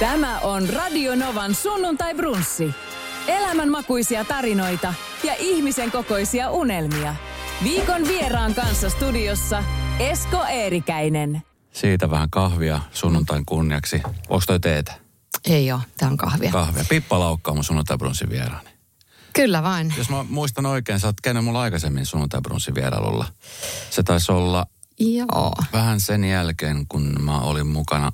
[0.00, 2.74] Tämä on Radio Novan sunnuntai brunssi.
[3.28, 7.14] Elämänmakuisia tarinoita ja ihmisen kokoisia unelmia.
[7.64, 9.64] Viikon vieraan kanssa studiossa
[9.98, 11.42] Esko Eerikäinen.
[11.72, 14.02] Siitä vähän kahvia sunnuntain kunniaksi.
[14.28, 14.92] Onko toi teetä?
[15.44, 16.52] Ei ole, tämä on kahvia.
[16.52, 16.84] Kahvia.
[16.88, 18.70] Pippa Laukka on mun sunnuntai brunssin vieraani.
[19.32, 19.94] Kyllä vain.
[19.96, 23.26] Jos mä muistan oikein, sä oot käynyt mulla aikaisemmin sunnuntai brunssin vierailulla.
[23.90, 24.66] Se taisi olla
[25.00, 25.52] Joo.
[25.72, 28.12] vähän sen jälkeen, kun mä olin mukana.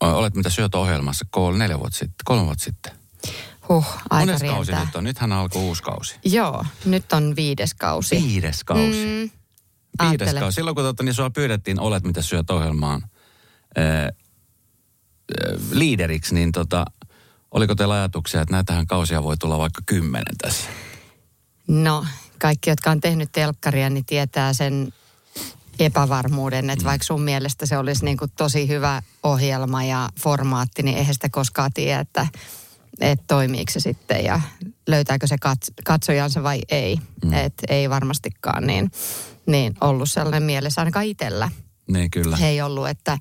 [0.00, 2.92] Olet mitä syöt ohjelmassa kol, neljä vuotta sitten, kolme vuotta sitten.
[3.68, 4.84] Huh, aika Mones kausi rientää.
[4.86, 5.04] nyt on?
[5.04, 6.14] Nythän alkoi uusi kausi.
[6.24, 8.16] Joo, nyt on viides kausi.
[8.16, 8.82] Viides kausi.
[9.06, 9.30] Mm,
[10.02, 10.40] Viides aattele.
[10.40, 10.54] kausi.
[10.54, 13.02] Silloin kun tota, niin sua pyydettiin Olet mitä syöt ohjelmaan
[13.76, 14.10] ää, ää,
[15.70, 16.84] liideriksi, niin tota,
[17.50, 20.70] oliko teillä ajatuksia, että näitähän kausia voi tulla vaikka kymmenen tässä?
[21.68, 22.06] No,
[22.40, 24.92] kaikki, jotka on tehnyt telkkaria, niin tietää sen
[25.78, 30.98] epävarmuuden, että vaikka sun mielestä se olisi niin kuin tosi hyvä ohjelma ja formaatti, niin
[30.98, 32.26] eihän sitä koskaan tiedä, että,
[33.00, 34.40] että toimiiko se sitten ja
[34.86, 36.98] löytääkö se kats- katsojansa vai ei.
[37.24, 37.32] Mm.
[37.32, 38.90] Että ei varmastikaan niin,
[39.46, 41.50] niin ollut sellainen mielessä ainakaan itsellä.
[41.88, 42.38] Niin kyllä.
[42.42, 43.18] ei ollut, että,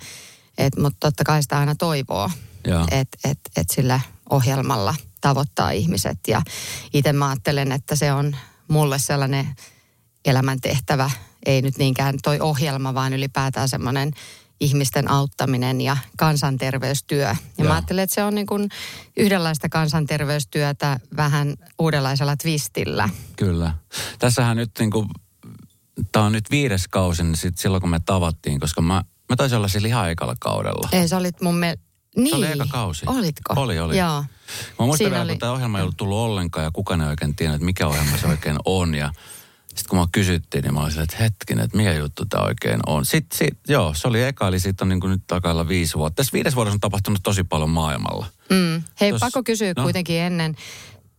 [0.58, 2.30] et, mutta totta kai sitä aina toivoo,
[2.92, 6.20] että et, et sillä ohjelmalla tavoittaa ihmiset.
[6.28, 6.42] Ja
[6.94, 8.36] itse mä ajattelen, että se on
[8.68, 9.56] mulle sellainen
[10.26, 11.12] elämäntehtävä,
[11.48, 14.12] ei nyt niinkään toi ohjelma, vaan ylipäätään semmoinen
[14.60, 17.22] ihmisten auttaminen ja kansanterveystyö.
[17.22, 17.68] Ja Joo.
[17.68, 18.70] mä ajattelen, että se on niin kuin
[19.18, 23.10] yhdenlaista kansanterveystyötä vähän uudenlaisella twistillä.
[23.36, 23.74] Kyllä.
[24.20, 25.08] Tässähän nyt niin kuin,
[26.12, 29.58] tämä on nyt viides kausi, niin sit silloin kun me tavattiin, koska mä, mä taisin
[29.58, 30.90] olla sillä ihan ekalla kaudella.
[30.92, 31.78] Ei, sä olit mun me...
[32.16, 32.30] Niin.
[32.30, 33.06] Se oli eka kausi.
[33.08, 33.54] Olitko?
[33.58, 33.98] Oli, oli.
[33.98, 34.22] Joo.
[34.80, 37.08] Mä muistan Siinä vielä, oli- kun tämä ohjelma ei ollut tullut ollenkaan ja kukaan ei
[37.08, 38.96] oikein tiennyt, että mikä ohjelma se oikein on.
[38.96, 39.12] Ja
[39.78, 42.80] sitten kun mä kysyttiin, niin mä olin silleen, että hetkinen, että mikä juttu tämä oikein
[42.88, 43.06] on.
[43.06, 46.16] Sitten, sit, joo, se oli eka, eli siitä on niin kuin nyt takalla viisi vuotta.
[46.16, 48.26] Tässä viides vuodessa on tapahtunut tosi paljon maailmalla.
[48.50, 48.84] Mm.
[49.02, 49.84] Hei, Tos- pakko kysyä no.
[49.84, 50.56] kuitenkin ennen,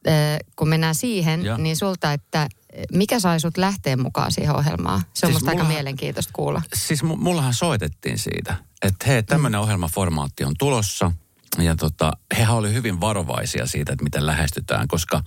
[0.09, 0.15] äh,
[0.57, 1.57] kun mennään siihen, Joo.
[1.57, 2.49] niin sulta, että äh,
[2.93, 5.01] mikä sai sut lähteä mukaan siihen ohjelmaan?
[5.15, 6.63] Se on Siis musta aika mulla- mielenkiintoista kuulla.
[6.75, 9.63] Siis mu- mullahan soitettiin siitä, että hei, tämmöinen mm.
[9.63, 11.13] ohjelmaformaatti on tulossa.
[11.59, 15.23] Ja tota, hehän oli hyvin varovaisia siitä, että miten lähestytään, koska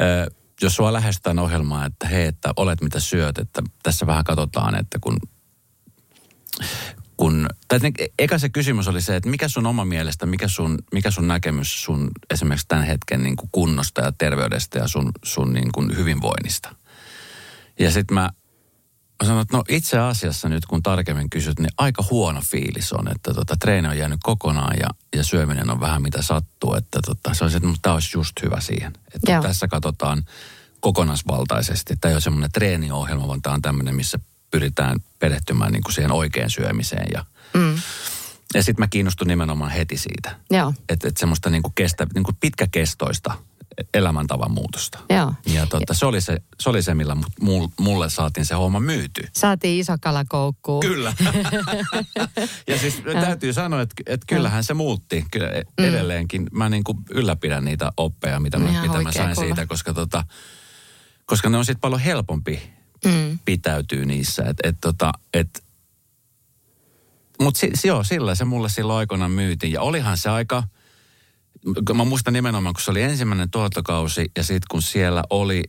[0.00, 0.30] ö,
[0.62, 4.98] jos sua lähestytään ohjelmaa, että hei, että olet mitä syöt, että tässä vähän katsotaan, että
[5.00, 5.16] kun
[7.16, 10.78] kun, tai et- eka se kysymys oli se, että mikä sun oma mielestä, mikä sun,
[10.92, 15.72] mikä sun näkemys sun esimerkiksi tämän hetken niin kunnosta ja terveydestä ja sun, sun niin
[15.72, 16.74] kuin hyvinvoinnista.
[17.78, 18.30] Ja sitten Mä
[19.24, 23.34] sanoin, että no itse asiassa nyt kun tarkemmin kysyt, niin aika huono fiilis on, että
[23.34, 26.74] tota, treeni on jäänyt kokonaan ja, ja syöminen on vähän mitä sattuu.
[26.74, 28.92] Että tota, se olisi, että tämä olisi just hyvä siihen.
[29.14, 29.42] Että Joo.
[29.42, 30.24] tässä katsotaan
[30.80, 31.96] kokonaisvaltaisesti.
[31.96, 34.18] Tämä ei ole semmoinen treeniohjelma, vaan tämä on tämmöinen, missä
[34.50, 37.06] pyritään perehtymään niin kuin siihen oikeaan syömiseen.
[37.14, 37.78] Ja, Mm.
[38.54, 40.36] ja sitten mä kiinnostuin nimenomaan heti siitä.
[40.88, 43.34] Että et semmoista niin kuin kestä, niin kuin pitkäkestoista
[43.94, 44.98] elämäntavan muutosta.
[45.10, 45.32] joo.
[45.46, 47.16] Ja tota, se, oli se, se oli se, millä
[47.80, 49.28] mulle saatiin se homma myyty.
[49.32, 50.80] Saatiin iso kala koukkuun.
[50.80, 51.12] Kyllä.
[52.68, 56.46] ja siis täytyy sanoa, että, että kyllähän se muutti kyllä e- edelleenkin.
[56.52, 59.48] Mä niin kuin ylläpidän niitä oppeja, mitä mä, mitä mä sain kuulla.
[59.48, 60.24] siitä, koska, tota,
[61.26, 63.38] koska ne on sitten paljon helpompi Mm.
[63.44, 64.42] pitäytyy niissä.
[64.42, 65.64] Et, et, tota, et,
[67.40, 69.72] mutta si, joo, sillä se mulle silloin aikoinaan myytiin.
[69.72, 70.62] Ja olihan se aika,
[71.94, 75.62] mä muistan nimenomaan, kun se oli ensimmäinen tuotantokausi ja sitten kun siellä oli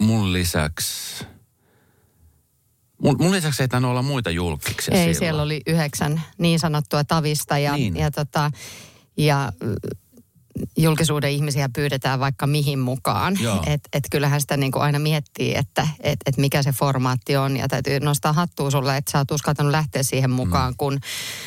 [0.00, 1.24] mun lisäksi,
[3.02, 5.14] mun, mun lisäksi ei tainnut olla muita julkiksia Ei, silloin.
[5.16, 7.96] siellä oli yhdeksän niin sanottua tavista ja, Niin.
[7.96, 8.50] ja, tota,
[9.16, 9.52] ja
[10.76, 13.36] julkisuuden ihmisiä pyydetään vaikka mihin mukaan.
[13.66, 17.56] Et, et kyllähän sitä niin kuin aina miettii, että et, et mikä se formaatti on
[17.56, 20.76] ja täytyy nostaa hattua sulle, että sä oot uskaltanut lähteä siihen mukaan, mm.
[20.76, 21.00] kun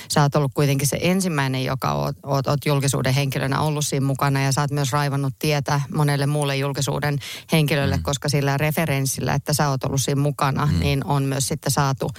[0.08, 4.41] sä oot ollut kuitenkin se ensimmäinen, joka oot, oot, oot julkisuuden henkilönä ollut siinä mukana
[4.41, 7.20] ja sä oot myös raivannut tietä monelle muulle julkisuuden
[7.52, 8.03] henkilölle, mm.
[8.03, 10.80] koska sillä referenssillä, että sä oot ollut siinä mukana, mm.
[10.80, 12.09] niin on myös sitten saatu,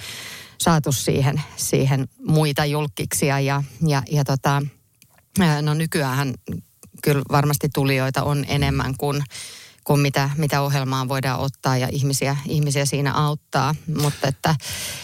[0.57, 4.61] saatu siihen, siihen muita julkiksia ja, ja, ja tota,
[5.61, 6.33] No nykyään
[7.05, 9.23] kyllä varmasti tulijoita on enemmän kuin,
[9.83, 13.75] kuin mitä, mitä ohjelmaan voidaan ottaa ja ihmisiä, ihmisiä siinä auttaa.
[14.01, 14.55] Mutta että,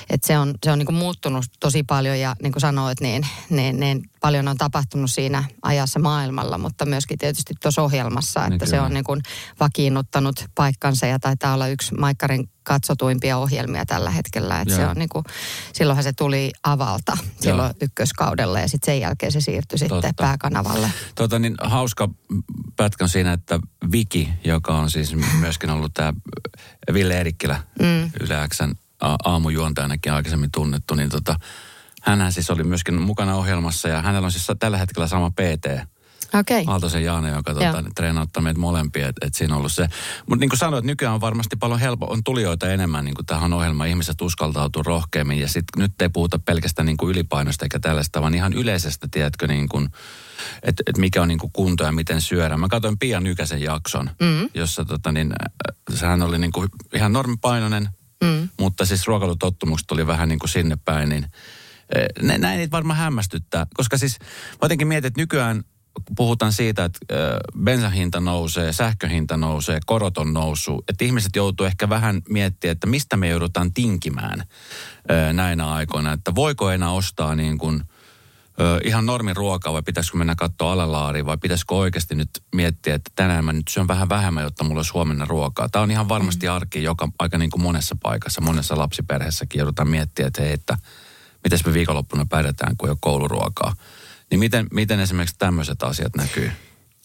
[0.09, 3.27] että se on, se on niin kuin muuttunut tosi paljon ja niin kuin sanoit, niin,
[3.49, 8.65] niin, niin paljon on tapahtunut siinä ajassa maailmalla, mutta myöskin tietysti tuossa ohjelmassa, Niin että
[8.65, 8.83] se kyllä.
[8.83, 9.21] on niin kuin
[9.59, 14.61] vakiinnuttanut paikkansa ja taitaa olla yksi Maikkarin katsotuimpia ohjelmia tällä hetkellä.
[14.61, 14.91] Että se Joo.
[14.91, 15.25] on niin kuin,
[15.73, 20.13] silloinhan se tuli avalta silloin ykköskaudella ja sitten sen jälkeen se siirtyi sitten Totta.
[20.23, 20.91] pääkanavalle.
[21.15, 22.09] Tota niin, hauska
[22.75, 23.59] pätkä on siinä, että
[23.91, 26.13] Viki, joka on siis myöskin ollut tämä
[26.93, 28.11] Ville Erikkilä, mm.
[28.19, 28.71] Yle Xn
[29.23, 31.35] aamujuontajanakin aikaisemmin tunnettu, niin tota,
[32.01, 35.65] Hänhän siis oli myöskin mukana ohjelmassa ja hänellä on siis tällä hetkellä sama PT.
[36.33, 36.63] Okay.
[36.67, 39.87] Aaltosen Jaana, joka tuota, treenauttaa meitä molempia, että et siinä on ollut se.
[40.29, 43.53] Mutta niin kuin sanoit, nykyään on varmasti paljon helppo, on tulijoita enemmän niin kuin tähän
[43.53, 43.89] ohjelmaan.
[43.89, 48.35] Ihmiset uskaltautuu rohkeammin ja sitten nyt ei puhuta pelkästään niin kuin ylipainosta eikä tällaista, vaan
[48.35, 49.89] ihan yleisestä, tiedätkö, niin kuin,
[50.63, 52.57] että et mikä on niin kuin kunto ja miten syödä.
[52.57, 54.49] Mä katsoin Pia Nykäsen jakson, mm.
[54.53, 57.89] jossa tota, niin, äh, sehän oli niin kuin ihan normipainoinen,
[58.23, 58.49] mm.
[58.59, 61.25] mutta siis ruokailutottumukset oli vähän niin kuin sinne päin, niin
[62.21, 63.67] näin niitä varmaan hämmästyttää.
[63.73, 65.63] Koska siis mä jotenkin mietin, että nykyään
[66.15, 66.99] puhutaan siitä, että
[67.63, 73.17] bensahinta nousee, sähköhinta nousee, korot on noussut, että ihmiset joutuu ehkä vähän miettimään, että mistä
[73.17, 74.43] me joudutaan tinkimään
[75.33, 77.83] näinä aikoina, että voiko enää ostaa niin kuin
[78.83, 83.45] ihan normin ruokaa vai pitäisikö mennä katsoa alalaariin vai pitäisikö oikeasti nyt miettiä, että tänään
[83.45, 85.69] mä nyt syön vähän vähemmän, jotta mulla olisi huomenna ruokaa.
[85.69, 86.53] Tämä on ihan varmasti mm.
[86.53, 90.77] arki joka, aika niin kuin monessa paikassa, monessa lapsiperheessäkin joudutaan miettiä, että hei, että
[91.43, 93.73] miten me viikonloppuna pärjätään, kun ei ole kouluruokaa.
[94.31, 96.51] Niin miten, miten esimerkiksi tämmöiset asiat näkyy?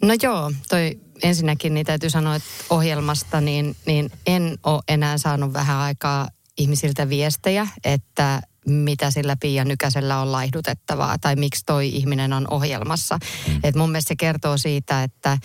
[0.03, 5.53] No joo, toi ensinnäkin niin täytyy sanoa, että ohjelmasta niin, niin en ole enää saanut
[5.53, 6.29] vähän aikaa
[6.59, 13.19] ihmisiltä viestejä, että mitä sillä Pia Nykäsellä on laihdutettavaa tai miksi toi ihminen on ohjelmassa.
[13.49, 13.61] Mm.
[13.63, 15.39] Et mun mielestä se kertoo siitä, että,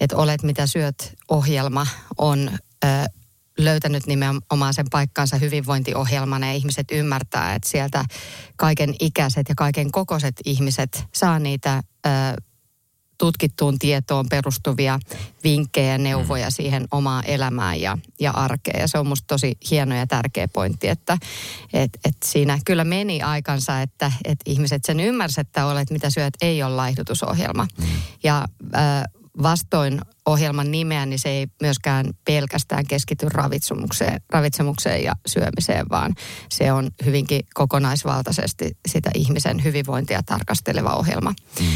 [0.00, 1.86] että olet mitä syöt ohjelma
[2.18, 2.50] on
[2.84, 2.88] ö,
[3.58, 8.04] löytänyt nimenomaan sen paikkansa hyvinvointiohjelmana ja ihmiset ymmärtää, että sieltä
[8.56, 12.10] kaiken ikäiset ja kaiken kokoiset ihmiset saa niitä ö,
[13.18, 14.98] tutkittuun tietoon perustuvia
[15.44, 16.52] vinkkejä ja neuvoja mm.
[16.52, 18.80] siihen omaan elämään ja, ja arkeen.
[18.80, 21.18] Ja se on musta tosi hieno ja tärkeä pointti, että
[21.72, 26.34] et, et siinä kyllä meni aikansa, että et ihmiset sen ymmärsivät, että olet mitä syöt
[26.40, 27.66] ei ole laihdutusohjelma.
[27.78, 27.86] Mm.
[28.22, 28.78] Ja ö,
[29.42, 36.14] vastoin ohjelman nimeä, niin se ei myöskään pelkästään keskity ravitsemukseen, ravitsemukseen ja syömiseen, vaan
[36.48, 41.34] se on hyvinkin kokonaisvaltaisesti sitä ihmisen hyvinvointia tarkasteleva ohjelma.
[41.60, 41.66] Mm.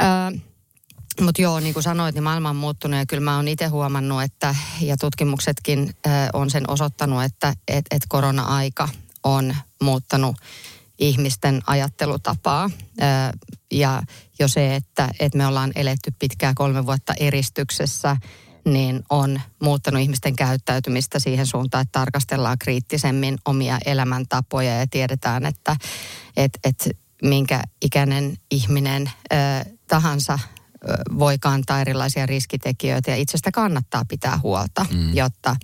[0.00, 0.38] Ö,
[1.20, 4.22] mutta joo, niin kuin sanoit, niin maailma on muuttunut ja kyllä mä oon itse huomannut,
[4.22, 8.88] että ja tutkimuksetkin ö, on sen osoittanut, että et, et korona-aika
[9.24, 10.36] on muuttanut
[10.98, 12.70] ihmisten ajattelutapaa.
[13.72, 14.02] Ja
[14.38, 18.16] jo se, että, että me ollaan eletty pitkää kolme vuotta eristyksessä,
[18.64, 25.76] niin on muuttanut ihmisten käyttäytymistä siihen suuntaan, että tarkastellaan kriittisemmin omia elämäntapoja ja tiedetään, että
[26.36, 26.88] et, et
[27.22, 29.10] minkä ikäinen ihminen
[29.88, 30.38] tahansa
[31.18, 35.14] voi kantaa erilaisia riskitekijöitä ja itsestä kannattaa pitää huolta, mm.
[35.14, 35.56] jotta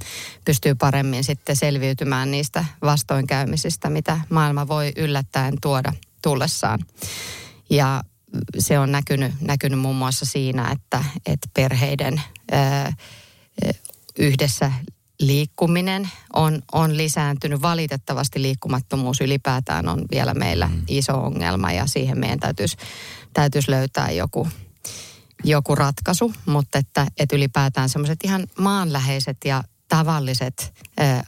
[0.44, 6.78] pystyy paremmin sitten selviytymään niistä vastoinkäymisistä, mitä maailma voi yllättäen tuoda tullessaan.
[7.70, 8.02] Ja
[8.58, 12.22] se on näkynyt, näkynyt muun muassa siinä, että, että perheiden
[12.52, 12.92] ää,
[14.18, 14.72] yhdessä
[15.20, 17.62] liikkuminen on, on lisääntynyt.
[17.62, 20.82] Valitettavasti liikkumattomuus ylipäätään on vielä meillä mm.
[20.88, 22.76] iso ongelma ja siihen meidän täytyisi,
[23.32, 24.48] täytyisi löytää joku,
[25.44, 31.22] joku ratkaisu, mutta että, että ylipäätään semmoiset ihan maanläheiset ja tavalliset ö,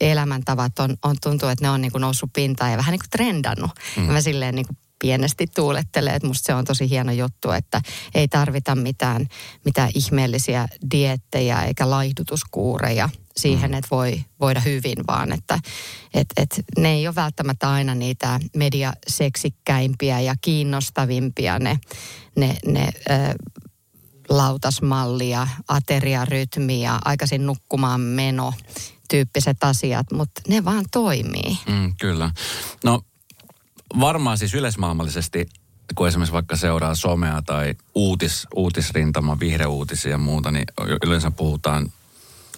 [0.00, 3.10] elämäntavat on, on tuntuu, että ne on niin kuin noussut pintaan ja vähän niin kuin
[3.10, 3.70] trendannut.
[3.96, 4.02] Mm.
[4.02, 7.80] mä silleen niin kuin pienesti tuulettelee, että musta se on tosi hieno juttu, että
[8.14, 9.26] ei tarvita mitään,
[9.64, 13.74] mitään ihmeellisiä diettejä eikä laihdutuskuureja siihen, mm.
[13.74, 15.58] että voi voida hyvin, vaan että
[16.14, 21.78] et, et ne ei ole välttämättä aina niitä mediaseksikkäimpiä ja kiinnostavimpia ne,
[22.36, 23.12] ne, ne ö,
[24.28, 28.52] lautasmallia, ateriarytmiä, aikaisin nukkumaan meno,
[29.10, 31.58] tyyppiset asiat, mutta ne vaan toimii.
[31.68, 32.30] Mm, kyllä.
[32.84, 33.02] No
[34.00, 35.48] varmaan siis yleismaailmallisesti,
[35.94, 39.38] kun esimerkiksi vaikka seuraa somea tai uutis, uutisrintama,
[39.68, 40.64] uutisia ja muuta, niin
[41.06, 41.92] yleensä puhutaan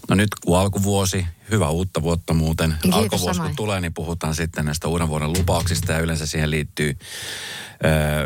[0.08, 2.74] No nyt kun alkuvuosi, hyvä uutta vuotta muuten.
[2.82, 3.50] Kiitos alkuvuosi samoin.
[3.50, 6.96] kun tulee, niin puhutaan sitten näistä uuden vuoden lupauksista ja yleensä siihen liittyy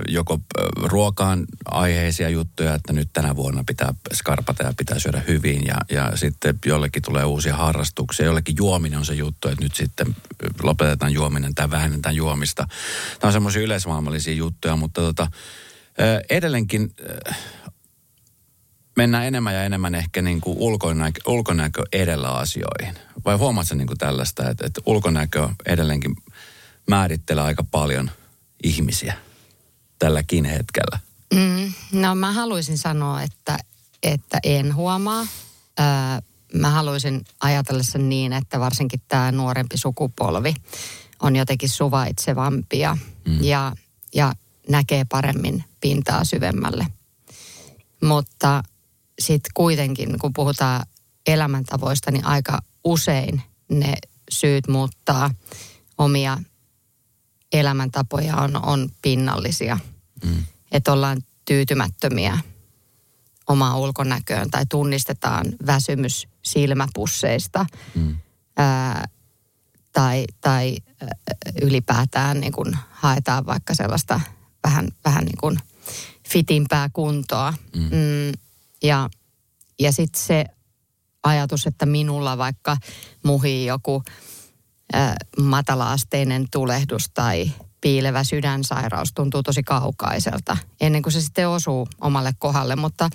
[0.08, 0.38] joko
[0.82, 6.16] ruokaan aiheisia juttuja, että nyt tänä vuonna pitää skarpata ja pitää syödä hyvin ja, ja
[6.16, 8.26] sitten jollekin tulee uusia harrastuksia.
[8.26, 10.16] Jollekin juominen on se juttu, että nyt sitten
[10.62, 12.66] lopetetaan juominen tai vähennetään juomista.
[13.20, 15.30] Tämä on semmoisia yleismaailmallisia juttuja, mutta tota,
[16.30, 16.94] edelleenkin
[18.96, 22.94] mennään enemmän ja enemmän ehkä niin kuin ulkonäkö, ulkonäkö edellä asioihin.
[23.24, 26.16] Vai huomaatko niin kuin tällaista, että, että ulkonäkö edelleenkin
[26.86, 28.10] määrittelee aika paljon
[28.62, 29.14] ihmisiä
[30.02, 30.98] tälläkin hetkellä?
[31.34, 33.58] Mm, no mä haluaisin sanoa, että,
[34.02, 35.26] että en huomaa.
[35.80, 35.86] Öö,
[36.54, 40.54] mä haluaisin ajatella sen niin, että varsinkin tämä nuorempi sukupolvi
[41.20, 43.44] on jotenkin suvaitsevampia mm.
[43.44, 43.72] ja,
[44.14, 44.32] ja
[44.68, 46.86] näkee paremmin pintaa syvemmälle.
[48.02, 48.62] Mutta
[49.18, 50.86] sitten kuitenkin, kun puhutaan
[51.26, 53.94] elämäntavoista, niin aika usein ne
[54.30, 55.30] syyt muuttaa
[55.98, 56.38] omia
[57.52, 59.78] elämäntapoja on, on pinnallisia.
[60.24, 60.44] Mm.
[60.72, 62.38] Että ollaan tyytymättömiä
[63.48, 67.66] omaan ulkonäköön tai tunnistetaan väsymys silmäpusseista.
[67.94, 68.16] Mm.
[68.56, 69.08] Ää,
[69.92, 71.08] tai, tai ää,
[71.62, 74.20] ylipäätään niin kun haetaan vaikka sellaista
[74.64, 75.58] vähän, vähän niin kuin
[76.28, 77.54] fitimpää kuntoa.
[77.76, 77.82] Mm.
[77.82, 78.32] Mm,
[78.82, 79.10] ja
[79.78, 80.44] ja sitten se
[81.22, 82.76] ajatus, että minulla vaikka
[83.22, 84.02] muhii joku
[84.92, 87.52] ää, matalaasteinen tulehdus tai
[87.82, 92.76] piilevä sydänsairaus tuntuu tosi kaukaiselta ennen kuin se sitten osuu omalle kohdalle.
[92.76, 93.10] Mutta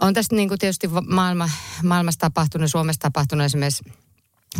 [0.00, 1.50] on tässä niin kuin tietysti maailma,
[1.82, 3.84] maailmassa tapahtunut, Suomessa tapahtunut esimerkiksi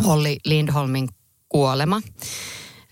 [0.05, 1.09] Holli Lindholmin
[1.49, 2.01] kuolema,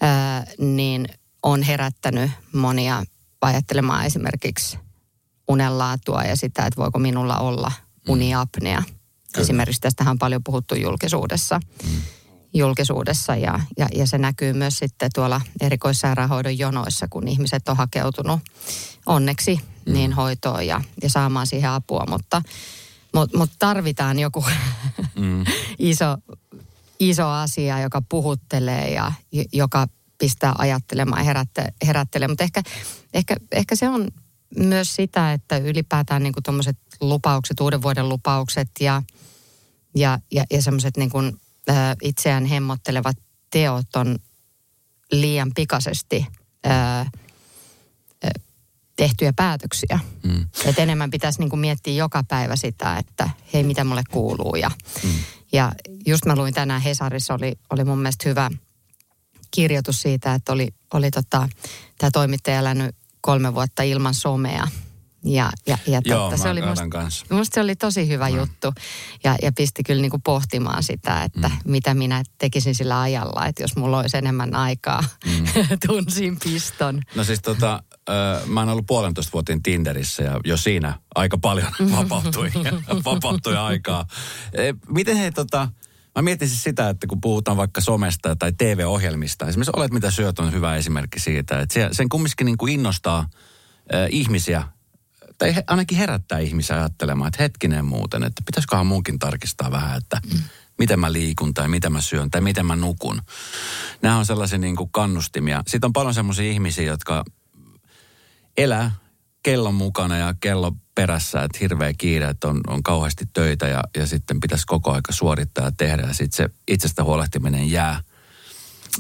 [0.01, 1.07] ää, niin
[1.43, 3.03] on herättänyt monia
[3.41, 4.79] ajattelemaan esimerkiksi
[5.47, 7.71] unenlaatua ja sitä, että voiko minulla olla
[8.07, 8.79] uniapnea.
[8.79, 9.41] Mm.
[9.41, 11.59] Esimerkiksi tästähän on paljon puhuttu julkisuudessa.
[11.83, 12.01] Mm.
[12.55, 18.39] Julkisuudessa ja, ja, ja se näkyy myös sitten tuolla erikoissairaanhoidon jonoissa, kun ihmiset on hakeutunut
[19.05, 19.93] onneksi mm.
[19.93, 22.41] niin hoitoon ja, ja saamaan siihen apua, mutta,
[23.13, 24.45] mutta, mutta tarvitaan joku
[25.19, 25.43] mm.
[25.79, 26.17] iso,
[26.99, 29.11] iso asia, joka puhuttelee ja
[29.53, 32.27] joka pistää ajattelemaan ja herätte, herättelee.
[32.27, 32.63] Mutta ehkä,
[33.13, 34.07] ehkä, ehkä se on
[34.57, 39.03] myös sitä, että ylipäätään niin tuommoiset lupaukset, uuden vuoden lupaukset ja,
[39.95, 41.11] ja, ja, ja semmoiset niin
[42.01, 43.17] itseään hemmottelevat
[43.49, 44.15] teot on
[45.11, 46.25] liian pikaisesti
[48.95, 49.99] tehtyjä päätöksiä.
[50.23, 50.45] Mm.
[50.65, 54.55] Et enemmän pitäisi niin kuin miettiä joka päivä sitä, että hei, mitä mulle kuuluu.
[54.55, 54.71] Ja,
[55.03, 55.09] mm.
[55.53, 55.71] ja
[56.05, 58.51] just mä luin tänään Hesarissa, oli, oli mun mielestä hyvä
[59.51, 61.49] kirjoitus siitä, että oli, oli tota,
[61.97, 64.67] tämä toimittaja elänyt kolme vuotta ilman somea.
[65.25, 66.85] Ja, ja, ja Joo, totta, se oli musta,
[67.35, 68.35] musta se oli tosi hyvä no.
[68.35, 68.73] juttu
[69.23, 71.55] ja, ja pisti kyllä niinku pohtimaan sitä, että mm.
[71.65, 75.45] mitä minä tekisin sillä ajalla, että jos mulla olisi enemmän aikaa, mm.
[75.87, 77.01] tunsin piston.
[77.15, 81.71] No siis tota, äh, mä oon ollut puolentoista vuoteen Tinderissä ja jo siinä aika paljon
[81.91, 82.51] vapautui,
[83.05, 84.05] vapautui aikaa.
[84.53, 85.67] E, miten hei tota,
[86.15, 90.39] Mä mietin siis sitä, että kun puhutaan vaikka somesta tai TV-ohjelmista, esimerkiksi Olet mitä syöt
[90.39, 94.63] on hyvä esimerkki siitä, että se, sen kumminkin niin kuin innostaa äh, ihmisiä,
[95.37, 100.39] tai ainakin herättää ihmisiä ajattelemaan, että hetkinen muuten, että pitäisiköhän muunkin tarkistaa vähän, että mm.
[100.77, 103.21] miten mä liikun tai miten mä syön tai miten mä nukun.
[104.01, 105.63] Nämä on sellaisia niin kuin kannustimia.
[105.67, 107.25] Sitten on paljon sellaisia ihmisiä, jotka
[108.57, 108.91] elää
[109.43, 114.07] kellon mukana ja kello perässä, että hirveä kiire, että on, on kauheasti töitä ja, ja
[114.07, 118.01] sitten pitäisi koko aika suorittaa ja tehdä ja sitten se itsestä huolehtiminen jää.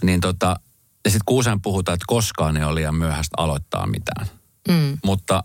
[0.03, 0.59] Niin tota,
[1.05, 4.27] ja sitten kun usein puhutaan, että koskaan ei ole liian myöhäistä aloittaa mitään.
[4.67, 4.97] Mm.
[5.05, 5.43] Mutta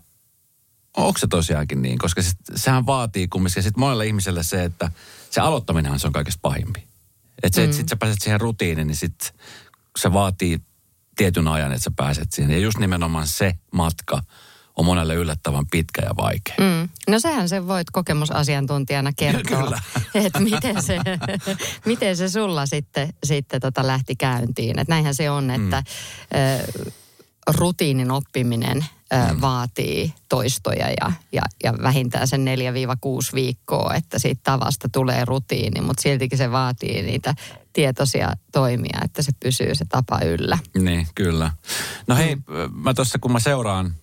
[0.97, 1.97] onko se tosiaankin niin?
[1.97, 3.63] Koska sit, sehän vaatii kumminkin.
[3.63, 4.91] Sitten monelle ihmiselle se, että
[5.29, 6.87] se aloittaminen se on kaikista pahimpi.
[7.43, 7.73] Että se, mm.
[7.73, 9.29] sitten sä pääset siihen rutiiniin, niin sitten
[9.99, 10.59] se vaatii
[11.15, 12.51] tietyn ajan, että sä pääset siihen.
[12.51, 14.21] Ja just nimenomaan se matka–
[14.75, 16.55] on monelle yllättävän pitkä ja vaikea.
[16.59, 16.89] Mm.
[17.09, 19.79] No sehän se voit kokemusasiantuntijana kertoa,
[20.15, 20.97] että miten se,
[21.85, 24.79] miten se sulla sitten, sitten tota lähti käyntiin.
[24.79, 25.83] Että näinhän se on, että
[26.33, 26.39] mm.
[26.39, 26.91] ö,
[27.47, 29.41] rutiinin oppiminen mm.
[29.41, 36.01] vaatii toistoja ja, ja, ja vähintään sen 4-6 viikkoa, että siitä tavasta tulee rutiini, mutta
[36.01, 37.35] siltikin se vaatii niitä
[37.73, 40.57] tietoisia toimia, että se pysyy se tapa yllä.
[40.77, 41.51] Niin, kyllä.
[42.07, 42.43] No hei, mm.
[42.73, 43.95] mä tuossa kun mä seuraan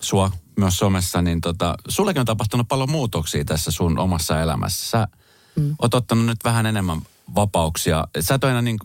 [0.00, 4.90] sua myös somessa, niin tota, sullekin on tapahtunut paljon muutoksia tässä sun omassa elämässä.
[4.90, 5.08] Sä
[5.56, 5.76] mm.
[5.78, 7.02] oot ottanut nyt vähän enemmän
[7.34, 8.08] vapauksia.
[8.20, 8.78] Sä et ole enää niin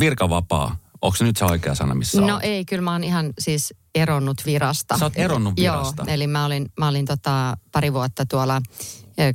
[0.00, 0.76] virkavapaa.
[1.02, 2.44] Onko se nyt se oikea sana, missä No olet?
[2.44, 4.98] ei, kyllä mä oon ihan siis eronnut virasta.
[4.98, 6.04] Sä oot eronnut virasta?
[6.06, 8.62] Joo, eli mä olin, mä olin tota pari vuotta tuolla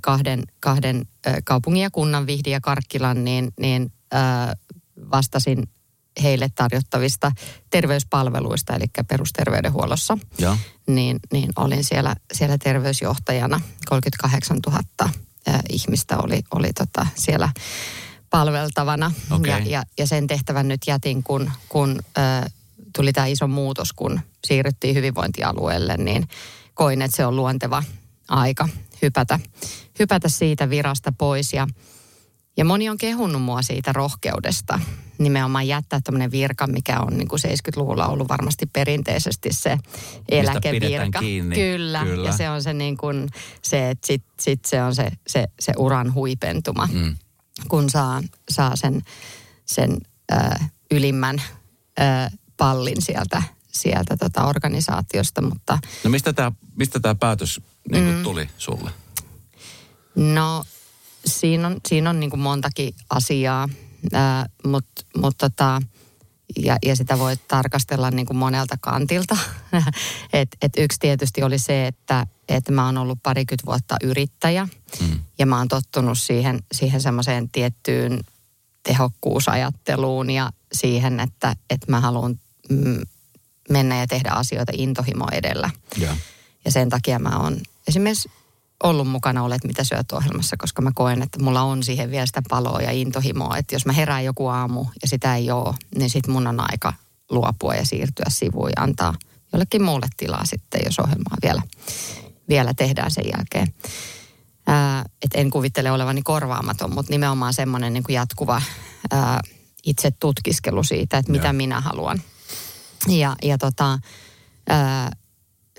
[0.02, 1.06] kahden, kahden
[1.44, 4.56] kaupungin ja kunnan Vihdi ja Karkkilan, niin, niin äh,
[5.12, 5.64] vastasin
[6.24, 7.32] heille tarjottavista
[7.70, 10.18] terveyspalveluista, eli perusterveydenhuollossa.
[10.38, 10.58] Ja.
[10.88, 13.62] Niin, niin olin siellä, siellä terveysjohtajana.
[13.86, 14.80] 38 000
[15.50, 17.50] äh, ihmistä oli, oli tota siellä
[18.32, 19.12] palveltavana.
[19.32, 19.52] Okay.
[19.52, 22.52] Ja, ja, ja sen tehtävän nyt jätin, kun, kun äh,
[22.96, 26.28] tuli tämä iso muutos, kun siirryttiin hyvinvointialueelle, niin
[26.74, 27.84] koin, että se on luonteva
[28.28, 28.70] aika
[29.02, 29.40] hypätä,
[30.00, 31.54] hypätä siitä virasta pois.
[31.54, 31.68] Ja,
[32.58, 34.80] ja moni on kehunnut mua siitä rohkeudesta,
[35.18, 39.78] nimenomaan jättää tämmöinen virka, mikä on niin kuin 70-luvulla ollut varmasti perinteisesti se
[40.30, 41.20] eläkevirka.
[41.20, 41.56] Kiinni.
[41.56, 42.04] Kyllä.
[42.06, 43.30] Kyllä, ja se on se, niin kuin,
[43.62, 47.16] se että sit, sit se on se, se, se uran huipentuma, mm.
[47.68, 49.02] Kun saa, saa sen,
[49.66, 49.98] sen
[50.32, 50.36] ö,
[50.92, 51.42] ylimmän
[52.00, 52.04] ö,
[52.58, 55.42] pallin sieltä, sieltä tota organisaatiosta.
[55.42, 58.24] Mutta, no mistä tämä mistä tää päätös niin mm.
[58.24, 58.92] tuli sulle?
[60.16, 60.64] No
[61.26, 63.70] siinä on, siinä on niin kuin montakin asiaa.
[64.66, 65.82] Mutta mut tota,
[66.58, 69.38] ja, ja sitä voi tarkastella niin kuin monelta kantilta.
[70.34, 74.68] et, et yksi tietysti oli se, että, että mä oon ollut parikymmentä vuotta yrittäjä
[75.02, 75.20] mm.
[75.40, 78.20] ja mä oon tottunut siihen, siihen semmoiseen tiettyyn
[78.84, 82.40] tehokkuusajatteluun ja siihen, että, että mä haluan
[82.70, 83.02] mm,
[83.70, 85.70] mennä ja tehdä asioita intohimo edellä.
[85.98, 86.16] Ja,
[86.66, 88.32] Ja sen takia mä oon esimerkiksi
[88.84, 92.42] ollut mukana Olet mitä syöt ohjelmassa, koska mä koen, että mulla on siihen vielä sitä
[92.50, 93.58] paloa ja intohimoa.
[93.58, 96.94] Että jos mä herään joku aamu ja sitä ei ole, niin sit mun on aika
[97.30, 99.14] luopua ja siirtyä sivuun ja antaa
[99.54, 101.62] jollekin muulle tilaa sitten, jos ohjelmaa vielä,
[102.50, 103.74] vielä tehdään sen jälkeen.
[104.68, 108.62] Ää, et en kuvittele olevani korvaamaton, mutta nimenomaan semmoinen niin jatkuva
[109.12, 109.42] ää,
[109.84, 111.54] itse tutkiskelu siitä, että mitä Joo.
[111.54, 112.22] minä haluan.
[113.08, 114.00] Ja, ja tota,
[114.70, 115.12] ää,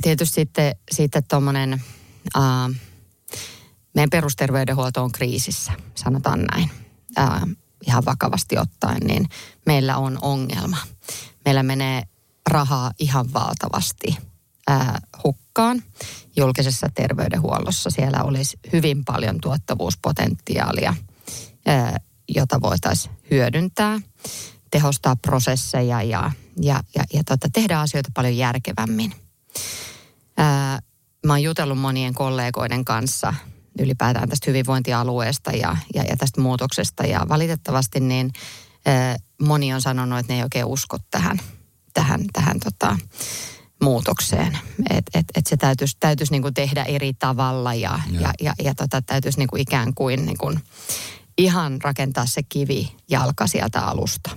[0.02, 1.82] tietysti sitten, sitten tuommoinen,
[3.94, 6.70] meidän perusterveydenhuolto on kriisissä, sanotaan näin,
[7.16, 7.46] ää,
[7.86, 9.28] ihan vakavasti ottaen, niin
[9.66, 10.76] meillä on ongelma.
[11.44, 12.02] Meillä menee
[12.50, 14.18] rahaa ihan valtavasti
[14.68, 15.82] ää, hukkaan
[16.36, 17.90] julkisessa terveydenhuollossa.
[17.90, 20.94] Siellä olisi hyvin paljon tuottavuuspotentiaalia,
[21.66, 21.96] ää,
[22.34, 24.00] jota voitaisiin hyödyntää,
[24.70, 26.30] tehostaa prosesseja ja,
[26.62, 29.14] ja, ja, ja tota, tehdä asioita paljon järkevämmin.
[30.36, 30.78] Ää,
[31.26, 33.34] mä oon jutellut monien kollegoiden kanssa
[33.78, 37.06] ylipäätään tästä hyvinvointialueesta ja, ja, ja tästä muutoksesta.
[37.06, 38.32] Ja valitettavasti niin
[38.86, 41.40] ää, moni on sanonut, että ne ei oikein usko tähän,
[41.94, 42.96] tähän, tähän tota,
[43.82, 44.58] muutokseen.
[44.90, 48.22] Että et, et se täytyisi, täytyisi niinku tehdä eri tavalla ja, Joo.
[48.22, 50.52] ja, ja, ja tota, täytyisi niinku ikään kuin niinku
[51.38, 54.30] ihan rakentaa se kivi jalka sieltä alusta.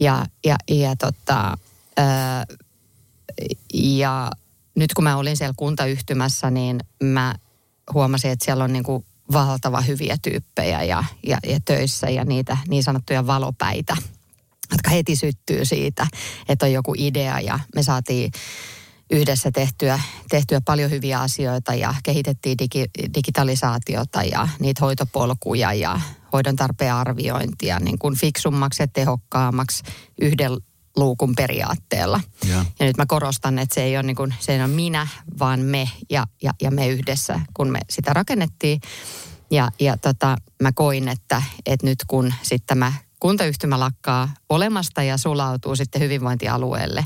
[0.00, 1.58] Ja, ja, ja, tota,
[1.96, 2.46] ää,
[3.74, 4.30] ja
[4.74, 7.34] nyt kun mä olin siellä kuntayhtymässä, niin mä
[7.94, 12.56] huomasin, että siellä on niin kuin valtava hyviä tyyppejä ja, ja, ja töissä ja niitä
[12.68, 13.96] niin sanottuja valopäitä,
[14.70, 16.06] jotka heti syttyy siitä,
[16.48, 18.32] että on joku idea ja me saatiin
[19.10, 26.00] yhdessä tehtyä, tehtyä paljon hyviä asioita ja kehitettiin digi, digitalisaatiota ja niitä hoitopolkuja ja
[26.32, 29.82] hoidon tarpeen arviointia niin kuin fiksummaksi ja tehokkaammaksi
[30.20, 30.50] yhden
[30.96, 32.20] luukun periaatteella.
[32.48, 35.06] ja, Ja nyt mä korostan, että se ei ole, niin kuin, se ei ole minä,
[35.38, 38.80] vaan me ja, ja, ja me yhdessä, kun me sitä rakennettiin.
[39.50, 45.16] Ja, ja tota, mä koin, että, että nyt kun sitten tämä kuntayhtymä lakkaa olemasta ja
[45.16, 47.04] sulautuu sitten hyvinvointialueelle,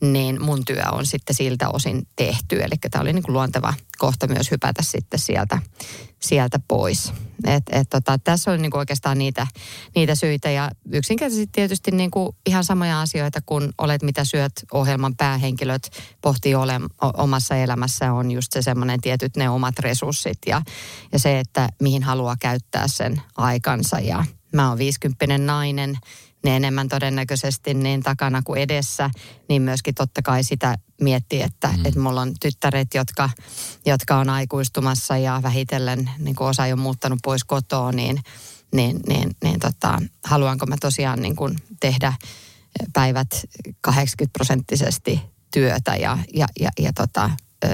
[0.00, 2.62] niin mun työ on sitten siltä osin tehty.
[2.62, 5.58] Eli tämä oli niin kuin luonteva kohta myös hypätä sitten sieltä,
[6.20, 7.12] sieltä pois.
[7.46, 9.46] Et, et tota, tässä on niin kuin oikeastaan niitä,
[9.94, 15.16] niitä syitä ja yksinkertaisesti tietysti niin kuin ihan samoja asioita, kun olet mitä syöt ohjelman
[15.16, 16.80] päähenkilöt pohtii ole,
[17.14, 20.62] omassa elämässä on just se semmoinen tietyt ne omat resurssit ja,
[21.12, 25.98] ja se, että mihin haluaa käyttää sen aikansa ja mä oon 50 nainen,
[26.44, 29.10] ne enemmän todennäköisesti niin takana kuin edessä,
[29.48, 31.86] niin myöskin totta kai sitä miettii, että, mm.
[31.86, 33.30] että mulla on tyttäret, jotka,
[33.86, 38.20] jotka on aikuistumassa ja vähitellen niin kuin osa ei ole muuttanut pois kotoa, niin,
[38.74, 42.12] niin, niin, niin tota, haluanko mä tosiaan niin kuin tehdä
[42.92, 43.28] päivät
[43.80, 45.20] 80 prosenttisesti
[45.52, 47.30] työtä ja, ja, ja, ja tota,
[47.64, 47.68] ö,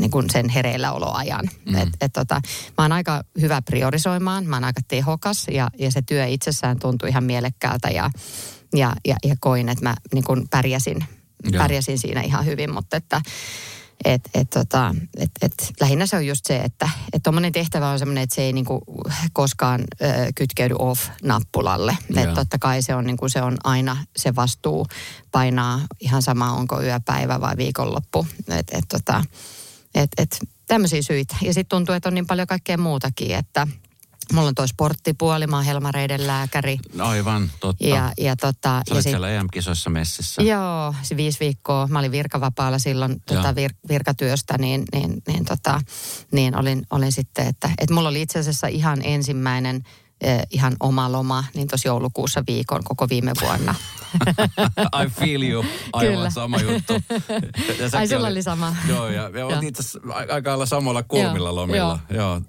[0.00, 1.50] niin kuin sen hereilläoloajan.
[1.66, 1.74] Mm.
[1.74, 2.40] Et, et tota,
[2.78, 7.08] mä oon aika hyvä priorisoimaan, mä oon aika tehokas ja, ja se työ itsessään tuntui
[7.08, 8.10] ihan mielekkäältä ja,
[8.74, 11.04] ja, ja, ja koin, että mä niin kuin pärjäsin,
[11.58, 13.20] pärjäsin siinä ihan hyvin, mutta että
[14.04, 17.98] et, et, tota, et, et, lähinnä se on just se, että et tuommoinen tehtävä on
[17.98, 18.82] semmoinen, että se ei niinku
[19.32, 21.96] koskaan ö, kytkeydy off-nappulalle.
[22.16, 24.86] Et totta kai se on, niinku, se on aina se vastuu
[25.32, 28.26] painaa ihan sama, onko yöpäivä vai viikonloppu.
[28.48, 29.24] Et, et, tota,
[29.94, 31.36] et, et, tämmöisiä syitä.
[31.42, 33.66] Ja sitten tuntuu, että on niin paljon kaikkea muutakin, että
[34.32, 36.78] mulla on toi sporttipuoli, mä oon Helmareiden lääkäri.
[36.98, 37.86] aivan, totta.
[37.86, 40.42] Ja, ja, tota, Sä ja sit- siellä EM-kisoissa messissä.
[40.42, 41.86] Joo, se viisi viikkoa.
[41.86, 43.54] Mä olin virkavapaalla silloin tota, Joo.
[43.54, 45.80] vir, virkatyöstä, niin, niin, niin, tota,
[46.32, 49.82] niin olin, olin sitten, että, että mulla oli itse asiassa ihan ensimmäinen
[50.20, 53.74] eh, ihan oma loma, niin tuossa joulukuussa viikon koko viime vuonna.
[55.04, 55.64] I feel you.
[55.92, 56.30] Aivan Kyllä.
[56.30, 56.92] sama juttu.
[56.92, 58.76] Ja Ai sulla oli sama.
[58.88, 59.48] Joo, ja, ja Joo.
[59.48, 59.98] oltiin itse asiassa
[60.34, 61.98] aika lailla samalla kulmilla Joo, lomilla.
[62.10, 62.40] Joo.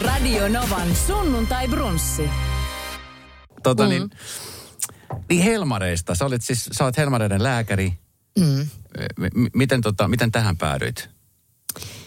[0.00, 2.30] Radio Novan sunnuntai brunssi.
[3.62, 3.88] Tota Mm.
[3.88, 4.10] niin,
[5.28, 6.14] niin Helmareista.
[6.14, 7.92] Sä, olit siis, sä olet Helmareiden lääkäri.
[8.38, 8.68] Mm.
[9.34, 11.10] M- miten, tota, miten tähän päädyit?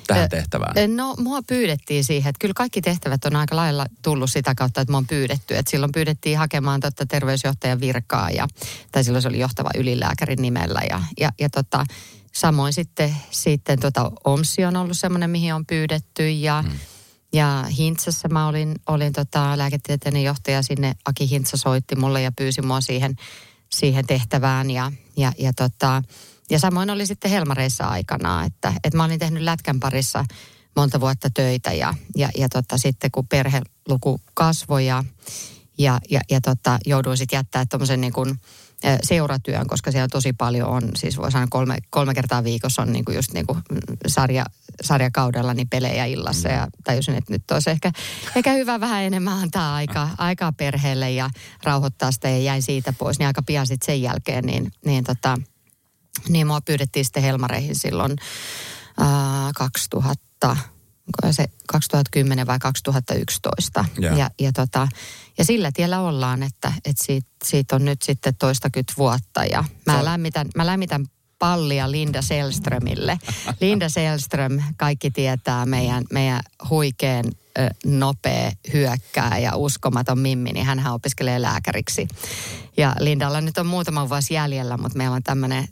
[0.08, 0.95] Tähän tehtävään?
[0.95, 4.91] No mua pyydettiin siihen, että kyllä kaikki tehtävät on aika lailla tullut sitä kautta, että
[4.91, 5.58] mua on pyydetty.
[5.58, 8.48] Että silloin pyydettiin hakemaan totta terveysjohtajan virkaa ja,
[8.91, 11.86] tai silloin se oli johtava ylilääkärin nimellä ja, ja, ja tota,
[12.34, 16.80] samoin sitten, sitten tota OMSI on ollut semmoinen, mihin on pyydetty ja, mm.
[17.36, 20.95] Ja Hintsassa mä olin, olin tota lääketieteen johtaja sinne.
[21.06, 23.15] Aki Hintsa soitti mulle ja pyysi mua siihen,
[23.71, 24.71] siihen tehtävään.
[24.71, 26.04] Ja, ja, ja, tota,
[26.50, 30.26] ja samoin oli sitten Helmareissa aikana, että, että mä olin tehnyt lätkän parissa
[30.76, 35.04] monta vuotta töitä ja, ja, ja tota, sitten kun perheluku kasvoi ja,
[35.78, 38.39] ja, ja, ja tota, jouduin sitten jättää tuommoisen niin kuin,
[39.04, 43.06] seuratyön, koska siellä tosi paljon on, siis voi sanoa kolme, kolme kertaa viikossa on niin
[43.06, 43.60] kuin just niin kuin
[44.08, 44.46] sarja,
[44.82, 47.92] sarjakaudella niin pelejä illassa ja tajusin, että nyt olisi ehkä,
[48.36, 51.30] ehkä hyvä vähän enemmän antaa aikaa, aikaa perheelle ja
[51.64, 55.38] rauhoittaa sitä ja jäin siitä pois, niin aika pian sitten sen jälkeen, niin, niin, tota,
[56.30, 58.16] niin mua pyydettiin sitten Helmareihin silloin
[59.00, 60.58] ää, 2000,
[61.32, 63.86] se 2010 vai 2011.
[64.02, 64.18] Yeah.
[64.18, 64.88] Ja, ja, tota,
[65.38, 69.46] ja sillä tiellä ollaan, että, että siitä, siitä on nyt sitten toistakymmentä vuotta.
[69.46, 71.06] Ja mä, lämmitän, mä lämmitän
[71.39, 73.20] pallia Linda Selströmille.
[73.62, 77.26] Linda Selström, kaikki tietää meidän, meidän huikeen
[77.86, 82.08] nopea hyökkää ja uskomaton Mimmi, niin hän opiskelee lääkäriksi.
[82.78, 85.24] Ja Lindalla nyt on muutama vuosi jäljellä, mutta meillä on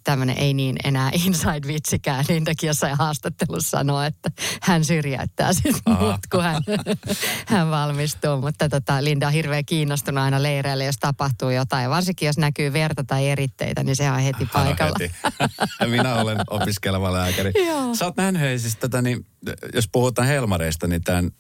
[0.04, 2.26] tämmöinen, ei niin enää inside-vitsikään.
[2.30, 6.64] Lindakin jossain haastattelussa sanoo, että hän syrjäyttää sitten muut, kun hän,
[7.48, 8.42] hän valmistuu.
[8.42, 11.90] Mutta tota, Linda on hirveän kiinnostunut aina leireille, jos tapahtuu jotain.
[11.90, 14.96] Varsinkin jos näkyy verta tai eritteitä, niin se on heti paikalla.
[15.00, 15.14] Heti.
[15.92, 17.52] Minä olen opiskeleva lääkäri.
[17.68, 17.96] Joo.
[17.96, 19.26] Sä oot nähnyt hei siis tätä, niin,
[19.74, 21.32] jos puhutaan Helmareista, niin tämän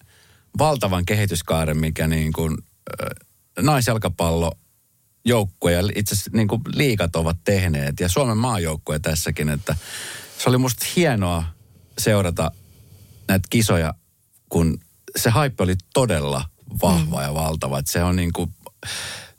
[0.57, 2.57] valtavan kehityskaaren, mikä niin kuin,
[3.01, 3.07] äh,
[3.61, 4.51] naisjalkapallo
[5.25, 9.75] joukkue ja itse asiassa niin kuin liikat ovat tehneet ja Suomen maajoukkue tässäkin, että
[10.37, 11.43] se oli musta hienoa
[11.97, 12.51] seurata
[13.27, 13.93] näitä kisoja,
[14.49, 14.79] kun
[15.15, 16.45] se haippi oli todella
[16.81, 17.23] vahva mm.
[17.23, 17.79] ja valtava.
[17.79, 18.53] Että se on niin kuin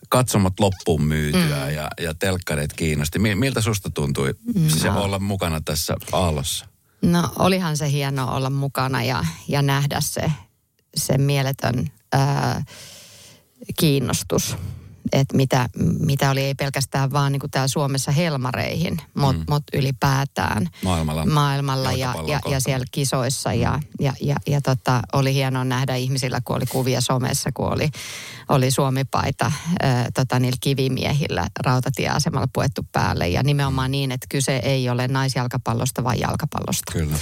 [0.09, 1.75] katsomat loppuun myytyä mm.
[1.75, 3.19] ja, ja telkkareet kiinnosti.
[3.19, 4.71] Miltä susta tuntui no.
[4.71, 6.67] se olla mukana tässä aallossa?
[7.03, 10.33] No olihan se hieno olla mukana ja, ja nähdä se,
[10.97, 12.65] se mieletön ää,
[13.81, 14.57] kiinnostus
[15.13, 19.45] että mitä, mitä oli ei pelkästään vaan niin täällä Suomessa helmareihin, mutta mm.
[19.49, 23.51] mut ylipäätään maailmalla, maailmalla ja, ja, ja siellä kisoissa.
[23.51, 23.61] Mm.
[23.61, 27.91] Ja, ja, ja, ja tota, oli hienoa nähdä ihmisillä, kun oli kuvia somessa, kun oli,
[28.49, 29.53] oli Suomi-paita
[29.83, 33.29] ää, tota, niillä kivimiehillä rautatieasemalla puettu päälle.
[33.29, 36.93] Ja nimenomaan niin, että kyse ei ole naisjalkapallosta, vaan jalkapallosta.
[36.93, 37.17] Kyllä.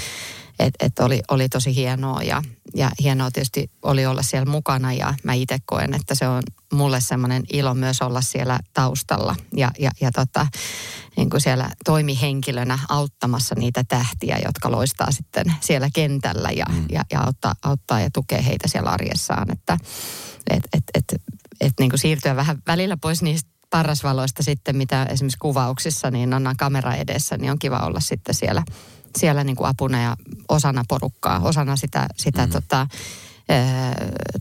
[0.59, 2.43] Et, et oli, oli tosi hienoa ja,
[2.75, 7.01] ja hienoa tietysti oli olla siellä mukana ja mä itse koen, että se on mulle
[7.01, 10.47] semmoinen ilo myös olla siellä taustalla ja, ja, ja tota,
[11.17, 16.85] niin kuin siellä toimihenkilönä auttamassa niitä tähtiä, jotka loistaa sitten siellä kentällä ja, mm.
[16.91, 19.53] ja, ja auttaa, auttaa ja tukee heitä siellä arjessaan.
[19.53, 19.79] Että
[20.51, 21.23] et, et, et,
[21.61, 26.55] et niin kuin siirtyä vähän välillä pois niistä parrasvaloista sitten, mitä esimerkiksi kuvauksissa, niin on
[26.59, 28.63] kamera edessä, niin on kiva olla sitten siellä–
[29.19, 30.17] siellä niin kuin apuna ja
[30.49, 32.53] osana porukkaa, osana sitä, sitä mm.
[32.53, 32.87] tota,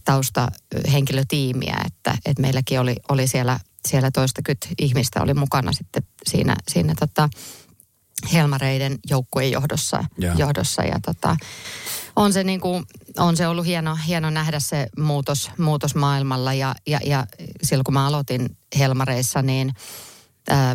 [0.05, 6.93] taustahenkilötiimiä, että, että meilläkin oli, oli siellä, siellä toistakymmentä ihmistä oli mukana sitten siinä, siinä
[6.99, 7.29] tota,
[8.33, 10.37] Helmareiden joukkueen johdossa, yeah.
[10.37, 11.37] johdossa ja tota,
[12.15, 12.83] on se, niin kuin,
[13.17, 17.27] on se ollut hieno, hieno nähdä se muutos, muutos maailmalla ja, ja, ja
[17.63, 19.73] silloin kun mä aloitin Helmareissa, niin–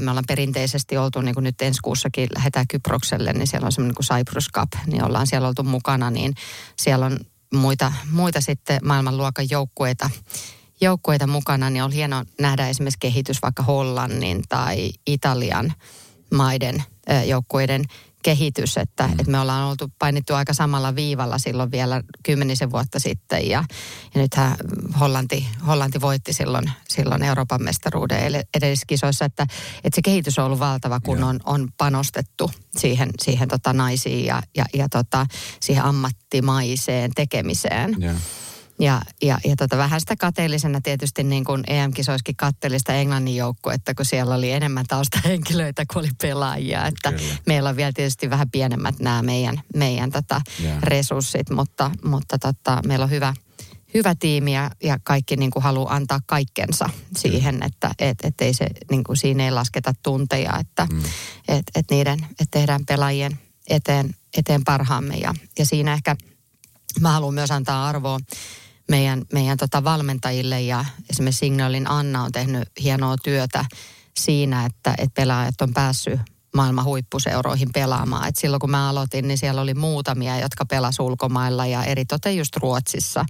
[0.01, 3.95] me ollaan perinteisesti oltu, niin kuin nyt ensi kuussakin lähdetään Kyprokselle, niin siellä on semmoinen
[3.95, 6.35] kuin Cyprus Cup, niin ollaan siellä oltu mukana, niin
[6.77, 7.19] siellä on
[7.55, 10.11] muita, muita sitten maailmanluokan joukkueita,
[10.81, 15.73] joukkueita mukana, niin on hieno nähdä esimerkiksi kehitys vaikka Hollannin tai Italian
[16.35, 16.83] maiden
[17.27, 17.85] joukkueiden
[18.27, 19.13] kehitys, että, mm.
[19.13, 23.65] että me ollaan oltu painittu aika samalla viivalla silloin vielä kymmenisen vuotta sitten ja,
[24.15, 24.57] ja nythän
[25.01, 29.43] Hollanti, Hollanti voitti silloin, silloin Euroopan mestaruuden edelliskisoissa, että,
[29.85, 34.43] että se kehitys on ollut valtava, kun on, on panostettu siihen, siihen tota naisiin ja,
[34.57, 35.27] ja, ja tota,
[35.61, 37.97] siihen ammattimaiseen tekemiseen.
[38.03, 38.17] Yeah.
[38.81, 44.05] Ja, ja, ja tota, vähän sitä kateellisena tietysti niin kuin EM-kisoissakin kattelista Englannin joukkuetta, kun
[44.05, 46.87] siellä oli enemmän taustahenkilöitä kuin oli pelaajia.
[46.87, 47.35] Että Kyllä.
[47.47, 50.83] meillä on vielä tietysti vähän pienemmät nämä meidän, meidän tota yeah.
[50.83, 53.35] resurssit, mutta, mutta tota, meillä on hyvä,
[53.95, 58.55] hyvä tiimi ja, ja kaikki niin kuin haluaa antaa kaikkensa siihen, että et, et ei
[58.55, 61.03] se, niin kuin siinä ei lasketa tunteja, että mm.
[61.49, 65.15] et, et niiden, et tehdään pelaajien eteen, eteen parhaamme.
[65.15, 66.17] Ja, ja siinä ehkä
[67.01, 68.19] mä haluan myös antaa arvoa
[68.91, 73.65] meidän, meidän tota valmentajille ja esimerkiksi Signalin Anna on tehnyt hienoa työtä
[74.17, 76.21] siinä, että, että pelaajat on päässyt
[76.55, 78.29] maailman huippuseuroihin pelaamaan.
[78.29, 82.57] Et silloin kun mä aloitin, niin siellä oli muutamia, jotka pelasivat ulkomailla ja eritoten just
[82.57, 83.25] Ruotsissa.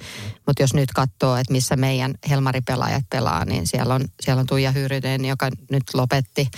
[0.46, 4.72] Mutta jos nyt katsoo, että missä meidän Helmaripelaajat pelaa, niin siellä on, siellä on Tuija
[4.72, 6.48] Hyrynen, joka nyt lopetti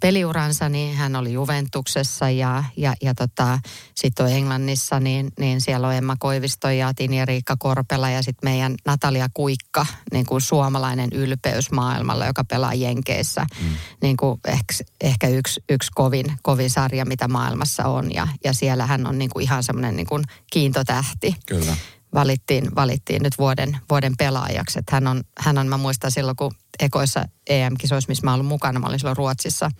[0.00, 3.58] peliuransa, niin hän oli Juventuksessa ja, ja, ja tota,
[3.94, 8.50] sitten on Englannissa, niin, niin siellä on Emma Koivisto ja Tinja Riikka Korpela ja sitten
[8.50, 13.46] meidän Natalia Kuikka, niin kuin suomalainen ylpeys maailmalla, joka pelaa Jenkeissä.
[13.60, 13.68] Mm.
[14.02, 16.11] Niin kuin ehkä, ehkä yksi, yksi kovin,
[16.42, 18.14] kovin sarja, mitä maailmassa on.
[18.14, 21.36] Ja, ja siellä hän on niin kuin ihan semmoinen niin kuin kiintotähti.
[21.46, 21.76] Kyllä.
[22.14, 24.78] Valittiin, valittiin nyt vuoden, vuoden pelaajaksi.
[24.78, 28.80] Että hän, on, hän on, mä muistan silloin, kun ekoissa EM-kisoissa, missä mä ollut mukana,
[28.80, 29.70] mä olin silloin Ruotsissa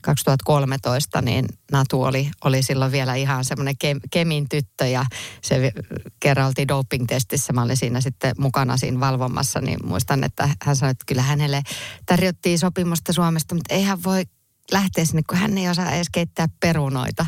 [0.00, 5.04] 2013, niin Natu oli, oli silloin vielä ihan semmoinen ke, kemin tyttö ja
[5.42, 5.72] se
[6.20, 10.90] kerran oltiin doping-testissä, mä olin siinä sitten mukana siinä valvomassa, niin muistan, että hän sanoi,
[10.90, 11.62] että kyllä hänelle
[12.06, 14.24] tarjottiin sopimusta Suomesta, mutta eihän voi
[14.72, 17.26] lähteä sinne, kun hän ei osaa edes keittää perunoita.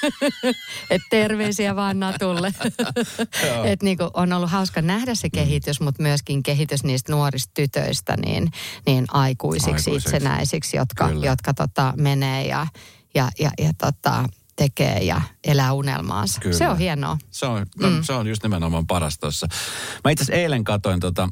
[0.90, 2.54] Et terveisiä vaan Natulle.
[3.64, 8.50] Et niinku on ollut hauska nähdä se kehitys, mutta myöskin kehitys niistä nuorista tytöistä niin,
[8.86, 12.66] niin aikuisiksi, aikuisiksi, itsenäisiksi, jotka, jotka tota, menee ja,
[13.14, 14.24] ja, ja, ja tota,
[14.56, 16.40] tekee ja elää unelmaansa.
[16.40, 16.58] Kyllä.
[16.58, 17.18] Se on hienoa.
[17.30, 18.02] Se on, no, mm.
[18.02, 19.46] se on just nimenomaan paras tuossa.
[20.04, 21.28] Mä itse asiassa eilen katoin tota,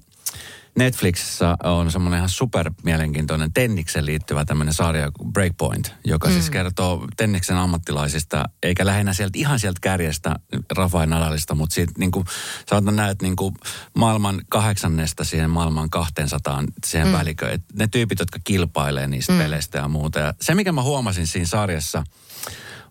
[0.79, 6.41] Netflixissä on semmoinen ihan super mielenkiintoinen Tenniksen liittyvä tämmöinen sarja Breakpoint, joka siis mm.
[6.41, 10.37] siis kertoo Tenniksen ammattilaisista, eikä lähinnä sieltä ihan sieltä kärjestä
[10.77, 12.25] Rafael Nadalista, mutta siitä niin kuin,
[12.71, 13.55] sä näet niin kuin
[13.95, 17.13] maailman kahdeksannesta siihen maailman 200 siihen mm.
[17.13, 17.53] väliköön.
[17.53, 19.39] Et ne tyypit, jotka kilpailee niistä mm.
[19.39, 20.19] peleistä ja muuta.
[20.19, 22.05] Ja se, mikä mä huomasin siinä sarjassa,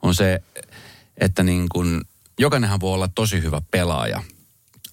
[0.02, 0.40] on se,
[1.18, 2.02] että niin kuin,
[2.40, 4.24] jokainenhan voi olla tosi hyvä pelaaja–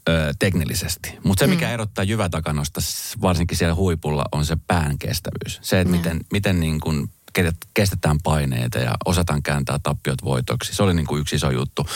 [0.08, 1.18] ö, teknillisesti.
[1.24, 1.72] Mutta se, mikä mm.
[1.72, 2.80] erottaa jyvätakanosta,
[3.20, 5.58] varsinkin siellä huipulla, on se pään kestävyys.
[5.62, 5.96] Se, että mm.
[5.96, 7.10] miten, miten niin kuin
[7.74, 10.74] kestetään paineita ja osataan kääntää tappiot voitoksi.
[10.74, 11.86] Se oli niin kuin yksi iso juttu.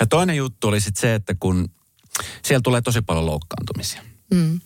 [0.00, 1.70] Ja toinen juttu oli sitten se, että kun
[2.42, 4.02] siellä tulee tosi paljon loukkaantumisia.
[4.30, 4.60] Mm.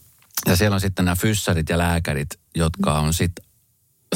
[0.46, 3.44] Ja siellä on sitten nämä fyssarit ja lääkärit, jotka on sitten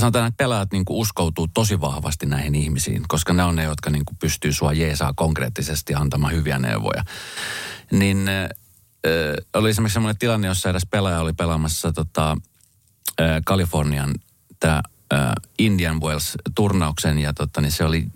[0.01, 3.91] sanotaan, että pelaajat niin kuin uskoutuu tosi vahvasti näihin ihmisiin, koska ne on ne, jotka
[3.91, 7.05] niin kuin pystyy sua jeesaa konkreettisesti antamaan hyviä neuvoja.
[7.91, 8.29] Niin
[9.55, 12.37] oli esimerkiksi sellainen tilanne, jossa edes pelaaja oli pelaamassa tota,
[13.45, 14.15] Kalifornian
[14.61, 14.83] tämä
[15.59, 18.07] Indian Wells-turnauksen ja tota, niin se oli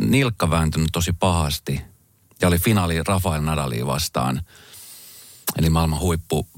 [0.00, 1.80] nilkka vääntynyt tosi pahasti
[2.40, 4.40] ja oli finaali Rafael Nadali vastaan,
[5.58, 6.48] eli maailman huippu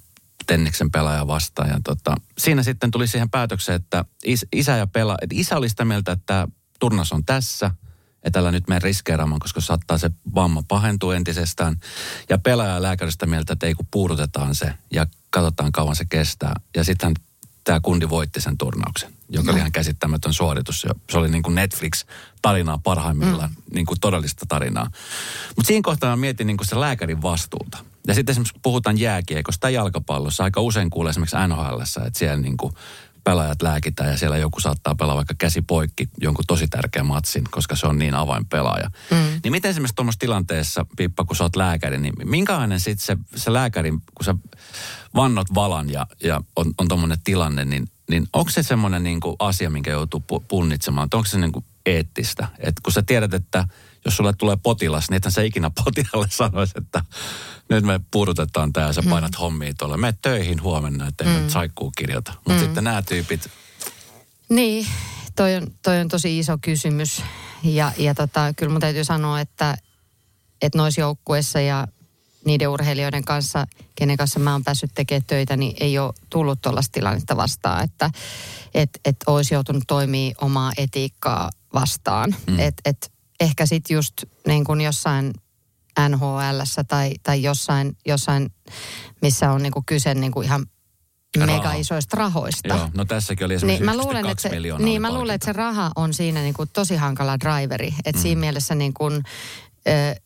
[0.47, 1.69] Tenniksen pelaaja vastaan.
[1.69, 5.69] Ja tota, siinä sitten tuli siihen päätökseen, että is, isä ja pela, että isä oli
[5.69, 6.49] sitä mieltä, että
[6.81, 7.71] turnaus on tässä–
[8.25, 11.81] että älä nyt mene riskeeraamaan, koska saattaa se vamma pahentua entisestään.
[12.29, 16.55] Ja pelaaja lääkäristä mieltä, että ei kun puudutetaan se ja katsotaan kauan se kestää.
[16.77, 17.15] Ja sitten
[17.65, 19.53] tämä kundi voitti sen turnauksen, joka no.
[19.53, 20.87] oli ihan käsittämätön suoritus.
[21.11, 23.75] Se oli niin kuin Netflix-tarinaa parhaimmillaan, mm.
[23.75, 24.91] niin kuin todellista tarinaa.
[25.57, 27.79] Mutta siinä kohtaa mä mietin niin kuin se lääkärin vastuuta.
[28.07, 30.45] Ja sitten esimerkiksi puhutaan jääkiekosta tai jalkapallossa.
[30.45, 32.75] Aika usein kuulee esimerkiksi NHL, että siellä niin kuin
[33.25, 37.77] pelaajat lääkitään ja siellä joku saattaa pelaa vaikka käsi poikki jonkun tosi tärkeän matsin, koska
[37.77, 38.91] se on niin avainpelaaja.
[39.11, 39.17] Mm.
[39.17, 43.53] Niin miten esimerkiksi tuommoisessa tilanteessa, Pippa, kun sä oot lääkäri, niin minkälainen sitten se, se
[43.53, 44.35] lääkäri, kun sä
[45.15, 49.71] vannot valan ja, ja on, on tuommoinen tilanne, niin, niin onko se semmoinen niin asia,
[49.71, 51.09] minkä joutuu punnitsemaan?
[51.15, 52.49] Onko se niin kuin eettistä?
[52.59, 53.69] Että kun sä tiedät, että
[54.05, 57.05] jos sulle tulee potilas, niin ethän sä ikinä potilaalle sanoisi, että
[57.69, 59.39] nyt me puudutetaan tämä ja sä painat mm.
[59.39, 59.97] hommia tuolla.
[59.97, 61.49] Mene töihin huomenna, ettei mm.
[61.49, 62.33] saikkuu kirjata.
[62.35, 62.59] Mutta mm.
[62.59, 63.51] sitten nämä tyypit...
[64.49, 64.87] Niin,
[65.37, 67.23] toi on, toi on tosi iso kysymys.
[67.63, 69.77] Ja, ja tota, kyllä mun täytyy sanoa, että,
[70.63, 71.89] että noissa joukkueissa ja
[72.45, 76.93] niiden urheilijoiden kanssa, kenen kanssa mä oon päässyt tekemään töitä, niin ei ole tullut tuollaista
[76.93, 78.11] tilannetta vastaan, että
[78.75, 82.37] et, et olisi joutunut toimia omaa etiikkaa vastaan.
[82.47, 82.59] Mm.
[82.59, 84.13] Et, et ehkä sitten just
[84.47, 85.33] niin kuin jossain
[86.09, 88.51] nhl tai, tai jossain, jossain,
[89.23, 90.67] missä on niinku kyse niinku ihan
[91.39, 92.75] mega isoista rahoista.
[92.75, 95.53] Joo, no tässäkin oli esimerkiksi niin, mä luulen, että se, Niin, mä luulen, että se
[95.53, 97.95] raha on siinä niinku tosi hankala driveri.
[98.05, 98.23] Että mm.
[98.23, 99.23] siinä mielessä niin kuin,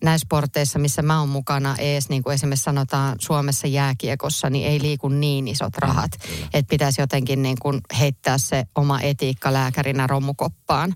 [0.05, 4.83] näissä sporteissa, missä mä oon mukana ees, niin kuin esimerkiksi sanotaan Suomessa jääkiekossa, niin ei
[4.83, 6.11] liiku niin isot mm, rahat.
[6.13, 10.95] Mm, että pitäisi jotenkin niin kuin heittää se oma etiikka lääkärinä romukoppaan.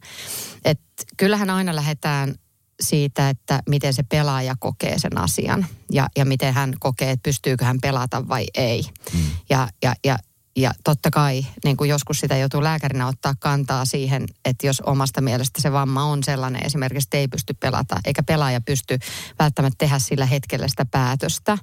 [0.64, 0.80] Et
[1.16, 2.34] kyllähän aina lähdetään
[2.82, 7.64] siitä, että miten se pelaaja kokee sen asian ja, ja miten hän kokee, että pystyykö
[7.64, 8.82] hän pelata vai ei.
[9.14, 9.20] Mm.
[9.50, 10.18] Ja, ja, ja,
[10.56, 15.20] ja totta kai niin kuin joskus sitä joutuu lääkärinä ottaa kantaa siihen, että jos omasta
[15.20, 18.98] mielestä se vamma on sellainen esimerkiksi, että ei pysty pelata, eikä pelaaja pysty
[19.38, 21.58] välttämättä tehdä sillä hetkellä sitä päätöstä,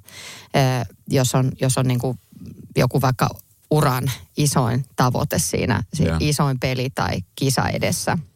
[1.10, 2.18] jos on, jos on niin kuin
[2.76, 3.28] joku vaikka
[3.70, 6.16] uran isoin tavoite siinä, yeah.
[6.20, 8.18] isoin peli tai kisa edessä–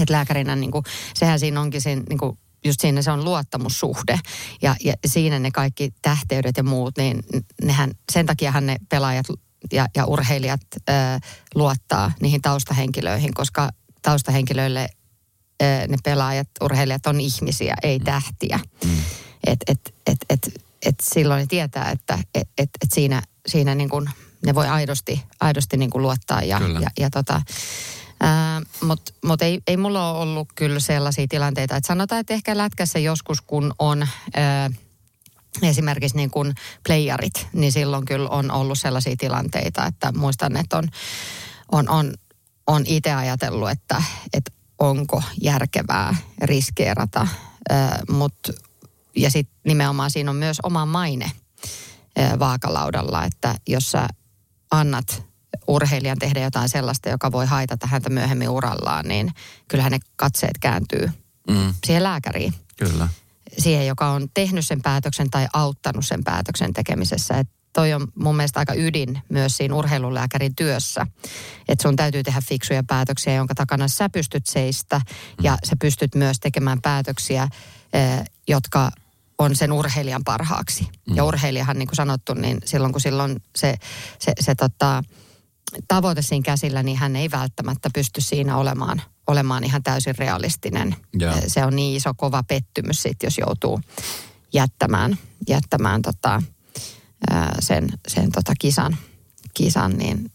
[0.00, 4.18] että lääkärinä niin kuin, sehän siinä onkin siinä, niin kuin, just siinä se on luottamussuhde.
[4.62, 7.22] Ja, ja siinä ne kaikki tähteydet ja muut, niin
[7.62, 9.26] nehän, sen takiahan ne pelaajat
[9.72, 10.92] ja, ja urheilijat ö,
[11.54, 13.70] luottaa niihin taustahenkilöihin, koska
[14.02, 14.88] taustahenkilöille
[15.62, 18.60] ö, ne pelaajat, urheilijat on ihmisiä, ei tähtiä.
[18.84, 18.98] Mm.
[19.46, 23.88] Et, et, et, et, et silloin ne tietää, että et, et, et siinä, siinä niin
[23.88, 24.10] kuin,
[24.46, 27.42] ne voi aidosti, aidosti niin kuin luottaa ja, ja, ja tota,
[28.82, 32.98] mutta mut ei, ei mulla ole ollut kyllä sellaisia tilanteita, että sanotaan, että ehkä lätkässä
[32.98, 34.70] joskus kun on ää,
[35.62, 36.54] esimerkiksi niin kuin
[36.86, 40.88] playerit, niin silloin kyllä on ollut sellaisia tilanteita, että muistan, että on,
[41.72, 42.14] on, on,
[42.66, 44.02] on itse ajatellut, että,
[44.32, 47.28] että onko järkevää riskeerata,
[47.68, 48.34] ää, mut,
[49.16, 51.30] ja sitten nimenomaan siinä on myös oma maine
[52.16, 54.08] ää, vaakalaudalla, että jos sä
[54.70, 55.26] annat
[55.66, 59.30] urheilijan tehdä jotain sellaista, joka voi haitata häntä myöhemmin urallaan, niin
[59.68, 61.10] kyllähän ne katseet kääntyy
[61.50, 61.74] mm.
[61.86, 62.54] siihen lääkäriin.
[62.76, 63.08] Kyllä.
[63.58, 67.34] Siihen, joka on tehnyt sen päätöksen tai auttanut sen päätöksen tekemisessä.
[67.34, 71.06] Et toi on mun mielestä aika ydin myös siinä urheilulääkärin työssä.
[71.68, 74.98] Että sun täytyy tehdä fiksuja päätöksiä, jonka takana sä pystyt seistä.
[74.98, 75.44] Mm.
[75.44, 77.48] Ja sä pystyt myös tekemään päätöksiä,
[77.92, 78.90] eh, jotka
[79.38, 80.88] on sen urheilijan parhaaksi.
[81.06, 81.16] Mm.
[81.16, 83.74] Ja urheilijahan, niin kuin sanottu, niin silloin kun silloin se,
[84.18, 85.02] se, se tota,
[85.88, 90.96] tavoite siinä käsillä, niin hän ei välttämättä pysty siinä olemaan, olemaan ihan täysin realistinen.
[91.22, 91.42] Yeah.
[91.46, 93.80] Se on niin iso kova pettymys sitten, jos joutuu
[94.52, 96.42] jättämään, jättämään tota,
[97.60, 98.96] sen, sen tota kisan,
[99.54, 100.30] kisan niin,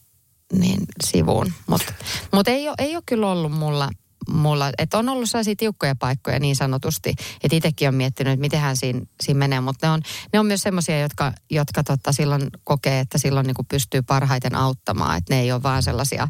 [0.53, 1.53] niin sivuun.
[1.67, 1.93] Mutta
[2.33, 3.89] mut ei, ole, ei ole kyllä ollut mulla
[4.29, 7.09] mulla, että on ollut sellaisia tiukkoja paikkoja niin sanotusti,
[7.43, 10.01] että itsekin on miettinyt, että mitenhän siinä, siinä menee, mutta ne on,
[10.33, 14.55] ne on myös semmoisia, jotka, jotka tota silloin kokee, että silloin niin kuin pystyy parhaiten
[14.55, 16.27] auttamaan, että ne ei ole vaan sellaisia,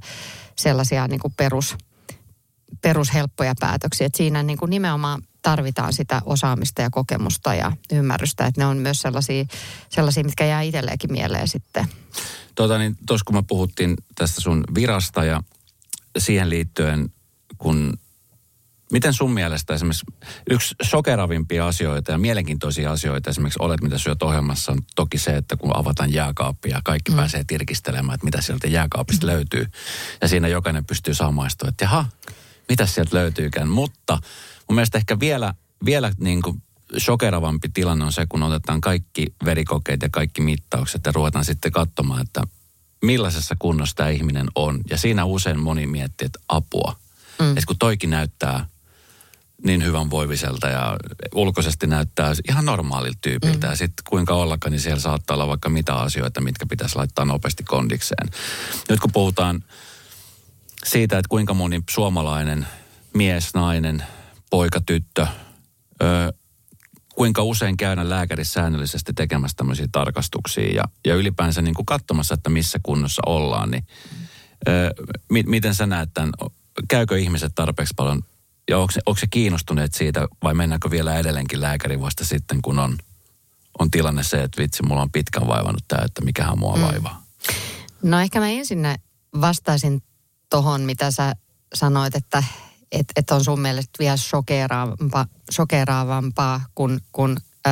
[0.55, 1.77] sellaisia niin kuin perus,
[2.81, 8.61] perushelppoja päätöksiä, että siinä niin kuin nimenomaan tarvitaan sitä osaamista ja kokemusta ja ymmärrystä, että
[8.61, 9.45] ne on myös sellaisia,
[9.89, 11.85] sellaisia mitkä jää itselleenkin mieleen sitten.
[12.55, 15.43] Tuota niin, tuossa kun me puhuttiin tästä sun virasta ja
[16.17, 17.13] siihen liittyen
[17.61, 17.93] kun
[18.91, 20.05] Miten sun mielestä esimerkiksi
[20.49, 25.57] yksi sokeravimpia asioita ja mielenkiintoisia asioita esimerkiksi olet, mitä syöt ohjelmassa, on toki se, että
[25.57, 27.17] kun avataan jääkaappia ja kaikki mm.
[27.17, 29.33] pääsee tirkistelemään, että mitä sieltä jääkaapista mm.
[29.33, 29.65] löytyy.
[30.21, 32.05] Ja siinä jokainen pystyy saamaistumaan, että jaha,
[32.69, 33.69] mitä sieltä löytyykään.
[33.69, 34.17] Mutta
[34.69, 35.53] mun mielestä ehkä vielä,
[35.85, 36.63] vielä niin kuin
[36.99, 42.21] shokeravampi tilanne on se, kun otetaan kaikki verikokeet ja kaikki mittaukset ja ruvetaan sitten katsomaan,
[42.21, 42.41] että
[43.05, 44.79] millaisessa kunnossa tämä ihminen on.
[44.89, 46.95] Ja siinä usein moni miettii, että apua–
[47.41, 47.49] Mm.
[47.49, 48.65] Että kun toikin näyttää
[49.63, 50.97] niin hyvän voiviselta ja
[51.35, 53.67] ulkoisesti näyttää ihan normaalilta tyypiltä.
[53.67, 53.71] Mm.
[53.71, 57.63] Ja sitten kuinka ollakaan, niin siellä saattaa olla vaikka mitä asioita, mitkä pitäisi laittaa nopeasti
[57.63, 58.29] kondikseen.
[58.89, 59.63] Nyt kun puhutaan
[60.85, 62.67] siitä, että kuinka moni suomalainen
[63.13, 64.03] mies, nainen,
[64.49, 65.27] poika, tyttö,
[66.03, 66.33] ö,
[67.15, 72.49] kuinka usein käydä lääkärissä säännöllisesti tekemässä tämmöisiä tarkastuksia ja, ja ylipäänsä niin kuin katsomassa, että
[72.49, 73.87] missä kunnossa ollaan, niin
[74.67, 74.93] ö,
[75.29, 76.31] mi, miten sä näet tämän
[76.87, 78.23] käykö ihmiset tarpeeksi paljon
[78.69, 82.79] ja onko se, onko se kiinnostuneet siitä vai mennäänkö vielä edelleenkin lääkäri vasta sitten, kun
[82.79, 82.97] on,
[83.79, 86.81] on tilanne se, että vitsi, mulla on pitkän vaivannut tämä, että mikähän mua mm.
[86.81, 87.23] vaivaa?
[88.03, 88.79] No ehkä mä ensin
[89.41, 90.03] vastaisin
[90.49, 91.35] tohon, mitä sä
[91.73, 92.43] sanoit, että
[92.91, 97.69] et, et on sun mielestä vielä shokeraavampaa, shokeraavampaa kun, kun ö,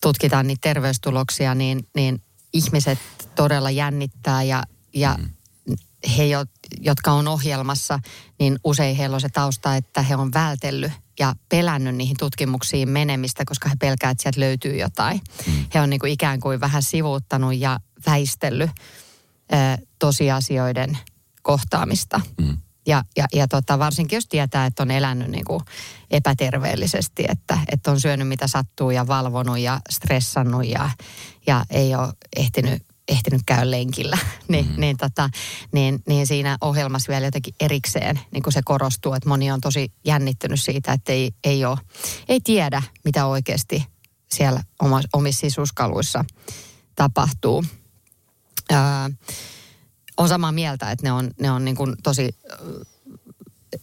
[0.00, 2.98] tutkitaan niitä terveystuloksia, niin, niin ihmiset
[3.34, 4.62] todella jännittää ja,
[4.94, 5.37] ja mm
[6.16, 6.24] he,
[6.80, 7.98] jotka on ohjelmassa,
[8.38, 13.44] niin usein heillä on se tausta, että he on vältellyt ja pelännyt niihin tutkimuksiin menemistä,
[13.44, 15.20] koska he pelkäävät, että sieltä löytyy jotain.
[15.46, 15.66] Mm.
[15.74, 18.70] He on niin kuin ikään kuin vähän sivuuttanut ja väistellyt
[19.52, 20.98] ö, tosiasioiden
[21.42, 22.20] kohtaamista.
[22.40, 22.56] Mm.
[22.86, 25.60] Ja, ja, ja tota, varsinkin jos tietää, että on elänyt niin kuin
[26.10, 30.90] epäterveellisesti, että, että on syönyt mitä sattuu ja valvonut ja stressannut ja,
[31.46, 34.18] ja ei ole ehtinyt ehtinyt käydä lenkillä,
[34.48, 34.80] niin, mm-hmm.
[34.80, 35.30] niin, tota,
[35.72, 39.92] niin, niin siinä ohjelmassa vielä jotenkin erikseen niin kun se korostuu, että moni on tosi
[40.04, 41.78] jännittynyt siitä, että ei, ei, ole,
[42.28, 43.86] ei tiedä, mitä oikeasti
[44.30, 44.62] siellä
[45.12, 46.24] omissa sisuskaluissa
[46.94, 47.64] tapahtuu.
[48.72, 48.78] Öö,
[50.16, 52.28] on samaa mieltä, että ne on, ne on niin kuin tosi,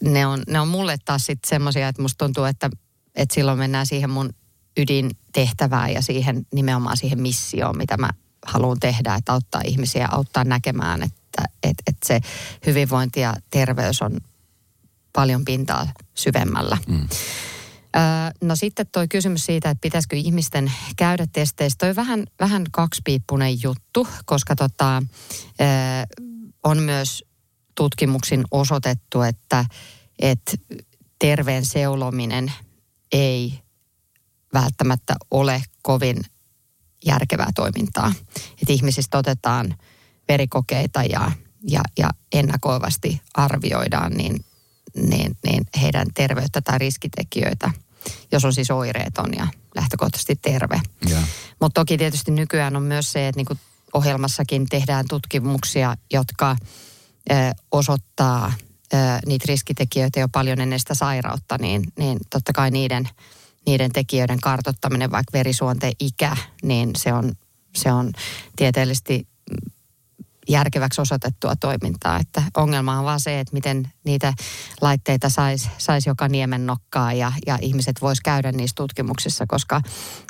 [0.03, 2.69] ne on, ne on mulle taas sitten semmoisia, että musta tuntuu, että,
[3.15, 4.29] että silloin mennään siihen mun
[4.77, 8.09] ydintehtävään ja siihen nimenomaan siihen missioon, mitä mä
[8.45, 12.19] haluan tehdä, että auttaa ihmisiä, auttaa näkemään, että, että, että se
[12.65, 14.17] hyvinvointi ja terveys on
[15.13, 16.77] paljon pintaa syvemmällä.
[16.87, 17.07] Mm.
[18.41, 21.77] No sitten tuo kysymys siitä, että pitäisikö ihmisten käydä testeissä.
[21.79, 25.03] Toi vähän, vähän kaksipiippunen juttu, koska tota,
[26.63, 27.23] on myös
[27.75, 29.65] tutkimuksin osoitettu, että
[30.19, 30.51] että
[31.19, 32.51] terveen seulominen
[33.11, 33.59] ei
[34.53, 36.17] välttämättä ole kovin
[37.05, 38.13] järkevää toimintaa.
[38.35, 39.75] Että ihmisistä otetaan
[40.27, 41.31] verikokeita ja,
[41.67, 44.45] ja, ja ennakoivasti arvioidaan niin,
[44.95, 47.71] niin, niin heidän terveyttä tai riskitekijöitä,
[48.31, 50.81] jos on siis oireeton ja lähtökohtaisesti terve.
[51.61, 53.59] Mutta toki tietysti nykyään on myös se, että niin
[53.93, 56.55] ohjelmassakin tehdään tutkimuksia, jotka
[57.31, 57.33] ö,
[57.71, 58.53] osoittaa
[58.93, 63.09] ö, niitä riskitekijöitä jo paljon ennen sitä sairautta, niin, niin totta kai niiden,
[63.65, 67.33] niiden tekijöiden kartottaminen, vaikka verisuonteen ikä, niin se on,
[67.75, 68.11] se on
[68.55, 69.27] tieteellisesti
[70.49, 72.19] järkeväksi osoitettua toimintaa.
[72.19, 74.33] Että ongelma on vaan se, että miten niitä
[74.81, 79.81] laitteita saisi sais joka niemen nokkaa ja, ja ihmiset vois käydä niissä tutkimuksissa, koska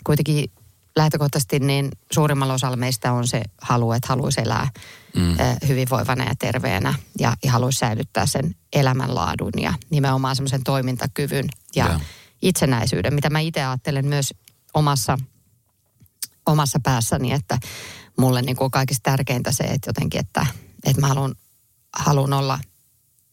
[0.04, 0.52] kuitenkin
[0.96, 4.70] lähtökohtaisesti niin suurimmalla osalla meistä on se halu, että haluaisi elää
[5.16, 5.38] mm.
[5.68, 12.02] hyvinvoivana ja terveenä ja, ja haluaisi säilyttää sen elämänlaadun ja nimenomaan semmoisen toimintakyvyn ja yeah.
[12.42, 14.34] Itsenäisyyden, mitä mä itse ajattelen myös
[14.74, 15.18] omassa,
[16.46, 17.58] omassa päässäni, että
[18.18, 20.46] mulle niin kuin on kaikista tärkeintä se, että jotenkin, että,
[20.84, 21.36] että mä haluan,
[21.96, 22.60] haluan olla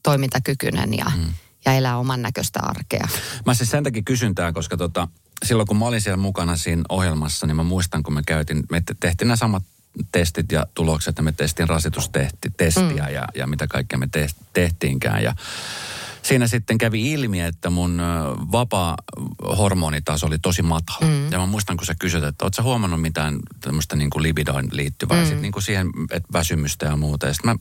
[0.03, 1.35] toimintakykyinen ja, mm.
[1.65, 3.09] ja elää oman näköistä arkea.
[3.47, 5.09] Mä siis sen takia kysyn tää, koska tota,
[5.45, 8.83] silloin kun mä olin siellä mukana siinä ohjelmassa, niin mä muistan, kun me käytiin, me
[9.01, 9.63] tehtiin nämä samat
[10.13, 13.15] testit ja tulokset, ja me testiin rasitustestiä mm.
[13.15, 15.23] ja, ja mitä kaikkea me te, tehtiinkään.
[15.23, 15.35] Ja
[16.23, 18.03] siinä sitten kävi ilmi, että mun
[18.53, 18.97] vapaa
[19.59, 21.07] hormonitaso oli tosi matala.
[21.07, 21.33] Mm.
[21.33, 24.69] Ja mä muistan, kun sä kysyt, että ootko sä huomannut mitään tämmöistä niin kuin libidoin
[24.73, 25.25] liittyvää, mm.
[25.25, 27.27] sitten niin kuin siihen, että väsymystä ja muuta.
[27.27, 27.55] Ja mä,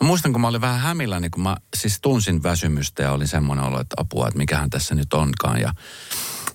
[0.00, 3.26] mä, muistan, kun mä olin vähän hämillä, niin kun mä siis tunsin väsymystä ja oli
[3.26, 5.60] semmoinen olo, että apua, että mikähän tässä nyt onkaan.
[5.60, 5.72] Ja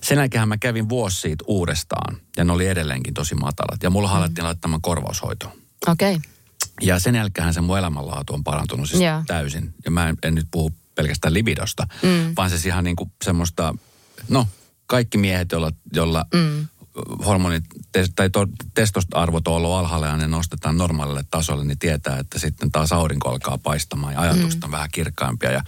[0.00, 3.82] sen jälkeen mä kävin vuosi siitä uudestaan ja ne oli edelleenkin tosi matalat.
[3.82, 4.14] Ja mulla mm.
[4.14, 5.52] alettiin laittamaan korvaushoitoa.
[5.88, 6.14] Okei.
[6.14, 6.30] Okay.
[6.80, 9.24] Ja sen jälkeen se mun elämänlaatu on parantunut siis yeah.
[9.26, 9.74] täysin.
[9.84, 12.32] Ja mä en, en nyt puhu pelkästään libidosta, mm.
[12.36, 13.74] vaan se ihan niin kuin semmoista,
[14.28, 14.46] no
[14.86, 16.68] kaikki miehet, joilla, joilla mm.
[17.26, 17.64] hormonit
[18.16, 22.70] tai to, testosta-arvot on ollut alhaalla ja ne nostetaan normaalille tasolle, niin tietää, että sitten
[22.72, 24.64] taas aurinko alkaa paistamaan ja ajatukset mm.
[24.64, 25.50] on vähän kirkkaimpia.
[25.50, 25.62] Ja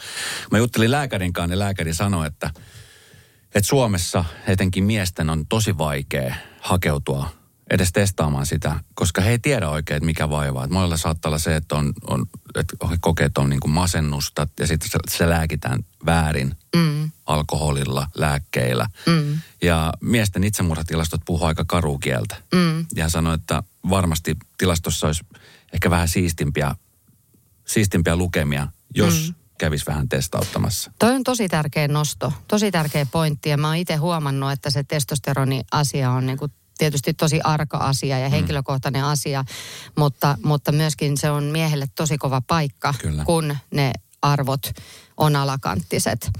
[0.51, 2.51] mä juttelin lääkärin kanssa, niin lääkäri sanoi, että,
[3.55, 7.44] että Suomessa etenkin miesten on tosi vaikea hakeutua
[7.75, 10.65] edes testaamaan sitä, koska he ei tiedä oikein, että mikä vaivaa.
[10.65, 14.47] Että monella saattaa olla se, että, on, on, että kokee, että on niin kuin masennusta
[14.61, 17.11] ja sitten se, se lääkitään väärin mm.
[17.27, 18.87] alkoholilla, lääkkeillä.
[19.07, 19.39] Mm.
[19.63, 22.37] Ja miesten itsemurhatilastot puhuu aika karukieltä.
[22.55, 22.87] Mm.
[22.95, 25.25] Ja sanoi, että varmasti tilastossa olisi
[25.73, 26.75] ehkä vähän siistimpiä,
[27.67, 30.93] siistimpiä lukemia, jos mm kävisi vähän testauttamassa.
[30.99, 34.85] Toi on tosi tärkeä nosto, tosi tärkeä pointti ja mä oon itse huomannut, että se
[34.85, 38.31] testosteroni asia on niin kuin tietysti tosi arka asia ja mm.
[38.31, 39.09] henkilökohtainen mm.
[39.09, 39.45] asia,
[39.97, 43.25] mutta, mutta myöskin se on miehelle tosi kova paikka, Kyllä.
[43.25, 44.71] kun ne arvot
[45.17, 46.31] on alakanttiset.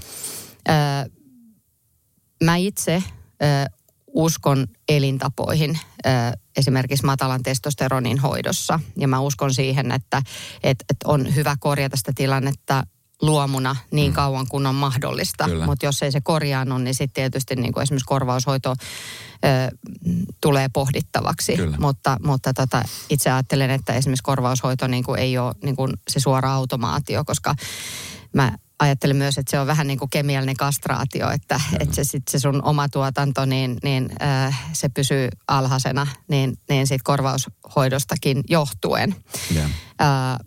[0.69, 0.75] Öö,
[2.43, 3.03] mä itse
[3.43, 3.65] öö,
[4.07, 6.11] uskon elintapoihin öö,
[6.57, 8.79] esimerkiksi matalan testosteronin hoidossa.
[8.97, 10.21] Ja mä uskon siihen, että
[10.63, 12.83] et, et on hyvä korjata sitä tilannetta
[13.25, 14.15] luomuna niin mm.
[14.15, 15.49] kauan kuin on mahdollista.
[15.65, 18.73] Mutta jos ei se korjaannu, niin sitten tietysti niin kuin esimerkiksi korvaushoito
[19.45, 19.77] ö,
[20.41, 21.55] tulee pohdittavaksi.
[21.55, 21.77] Kyllä.
[21.79, 26.19] Mutta, mutta tota, itse ajattelen, että esimerkiksi korvaushoito niin kuin ei ole niin kuin se
[26.19, 27.55] suora automaatio, koska
[28.33, 32.27] mä ajattelen myös, että se on vähän niin kuin kemiallinen kastraatio, että, että se, sit
[32.27, 39.15] se sun oma tuotanto, niin, niin äh, se pysyy alhaisena, niin, niin siitä korvaushoidostakin johtuen.
[39.55, 39.71] Yeah.
[40.01, 40.39] Äh,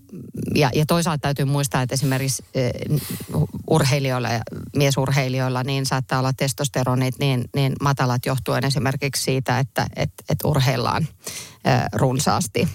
[0.55, 4.41] ja, ja toisaalta täytyy muistaa, että esimerkiksi äh, urheilijoilla ja
[4.77, 11.09] miesurheilijoilla niin saattaa olla testosteronit niin, niin matalat johtuen esimerkiksi siitä, että et, et urheillaan
[11.67, 12.69] äh, runsaasti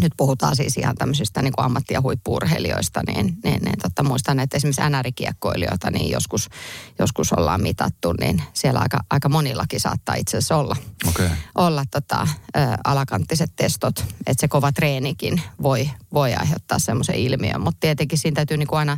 [0.00, 4.40] nyt puhutaan siis ihan tämmöisistä niin kuin ammatti- ja huippuurheilijoista, niin, niin, niin totta, muistan,
[4.40, 6.48] että esimerkiksi NR-kiekkoilijoita niin joskus,
[6.98, 10.76] joskus ollaan mitattu, niin siellä aika, aika monillakin saattaa itse asiassa olla,
[11.08, 11.28] okay.
[11.54, 17.80] olla tota, ä, alakanttiset testot, että se kova treenikin voi, voi aiheuttaa semmoisen ilmiön, mutta
[17.80, 18.96] tietenkin siinä täytyy niin kuin aina ä,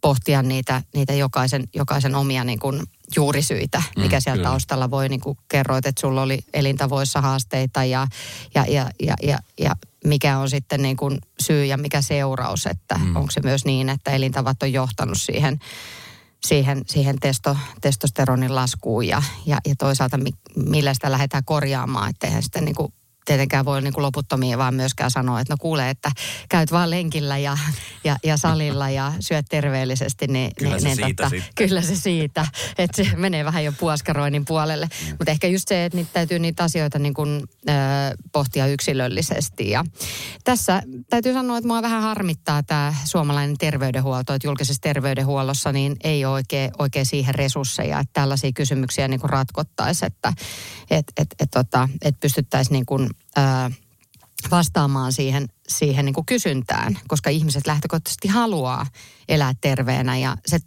[0.00, 2.82] pohtia niitä, niitä jokaisen, jokaisen omia niin kuin
[3.16, 4.48] juurisyitä, mikä mm, siellä kyllä.
[4.48, 8.06] taustalla voi, niin kuin kerroit, että sulla oli elintavoissa haasteita ja,
[8.54, 12.94] ja, ja, ja, ja, ja mikä on sitten niin kuin syy ja mikä seuraus, että
[12.94, 13.16] mm.
[13.16, 15.58] onko se myös niin, että elintavat on johtanut siihen,
[16.46, 22.26] siihen, siihen testo, testosteronin laskuun ja, ja, ja toisaalta mi, millä sitä lähdetään korjaamaan, että
[22.26, 22.92] eihän sitten niin kuin
[23.28, 26.10] tietenkään voi niin kuin loputtomia vaan myöskään sanoa, että no kuule, että
[26.48, 27.58] käyt vaan lenkillä ja,
[28.04, 30.26] ja, ja salilla ja syöt terveellisesti.
[30.26, 32.46] Niin, kyllä, niin, se niin, siitä totta, kyllä se siitä,
[32.78, 34.86] että se menee vähän jo puoskaroinnin puolelle.
[34.86, 35.10] Mm.
[35.10, 37.76] Mutta ehkä just se, että niitä täytyy niitä asioita niin kuin, äh,
[38.32, 39.70] pohtia yksilöllisesti.
[39.70, 39.84] Ja
[40.44, 46.24] tässä täytyy sanoa, että mua vähän harmittaa tämä suomalainen terveydenhuolto, että julkisessa terveydenhuollossa niin ei
[46.24, 50.32] ole oikein, oikein siihen resursseja, että tällaisia kysymyksiä niin kuin ratkottaisiin, että
[50.90, 53.70] et, et, et, tota, et pystyttäisiin niin kuin, ää,
[54.50, 58.86] vastaamaan siihen, siihen niin kuin kysyntään, koska ihmiset lähtökohtaisesti haluaa
[59.28, 60.58] elää terveenä ja se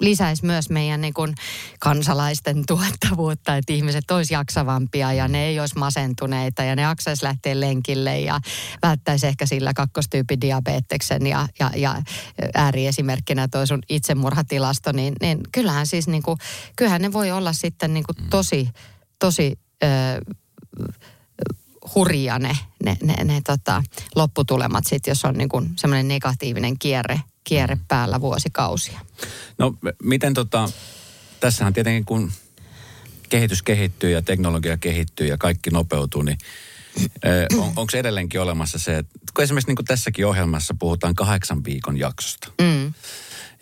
[0.00, 1.34] lisäisi myös meidän niin kuin
[1.80, 7.60] kansalaisten tuottavuutta, että ihmiset olisi jaksavampia ja ne ei olisi masentuneita ja ne jaksaisi lähteä
[7.60, 8.40] lenkille ja
[8.82, 12.02] välttäisi ehkä sillä kakkostyypin diabeteksen ja, ja, ja
[12.54, 16.38] ääriesimerkkinä toi sun itsemurhatilasto, niin, niin kyllähän siis niin kuin,
[16.76, 18.68] kyllähän ne voi olla sitten niin kuin tosi,
[19.18, 19.86] tosi ö,
[21.94, 23.82] hurja ne, ne, ne, ne tota,
[24.14, 29.00] lopputulemat sit, jos on niin kuin semmoinen negatiivinen kierre, kierre päällä vuosikausia.
[29.58, 30.68] No miten tota,
[31.40, 32.32] tässähän tietenkin kun
[33.28, 36.38] kehitys kehittyy ja teknologia kehittyy ja kaikki nopeutuu, niin
[37.58, 41.98] on, onko edelleenkin olemassa se, että kun esimerkiksi niin kuin tässäkin ohjelmassa puhutaan kahdeksan viikon
[41.98, 42.52] jaksosta.
[42.60, 42.94] Mm.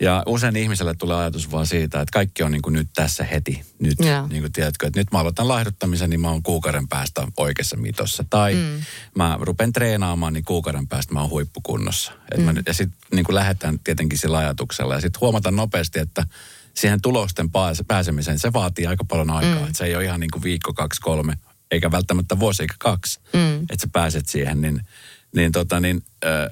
[0.03, 3.61] Ja usein ihmiselle tulee ajatus vaan siitä, että kaikki on niin kuin nyt tässä heti.
[3.79, 4.27] Nyt, Joo.
[4.27, 8.25] niin kuin tiedätkö, että nyt mä aloitan laihduttamisen, niin mä oon kuukauden päästä oikeassa mitossa.
[8.29, 8.83] Tai mm.
[9.15, 12.11] mä rupen treenaamaan, niin kuukauden päästä mä oon huippukunnossa.
[12.31, 12.43] Et mm.
[12.43, 14.93] mä, nyt- ja sitten niin kuin lähdetään tietenkin sillä ajatuksella.
[14.93, 16.25] Ja sitten huomataan nopeasti, että
[16.73, 19.59] siihen tulosten pääse- pääsemiseen se vaatii aika paljon aikaa.
[19.59, 19.65] Mm.
[19.65, 21.37] Että se ei ole ihan niin kuin viikko, kaksi, kolme,
[21.71, 23.55] eikä välttämättä vuosi eikä kaksi, mm.
[23.61, 24.61] että sä pääset siihen.
[24.61, 24.81] Niin,
[25.35, 26.49] niin, tota, niin ö,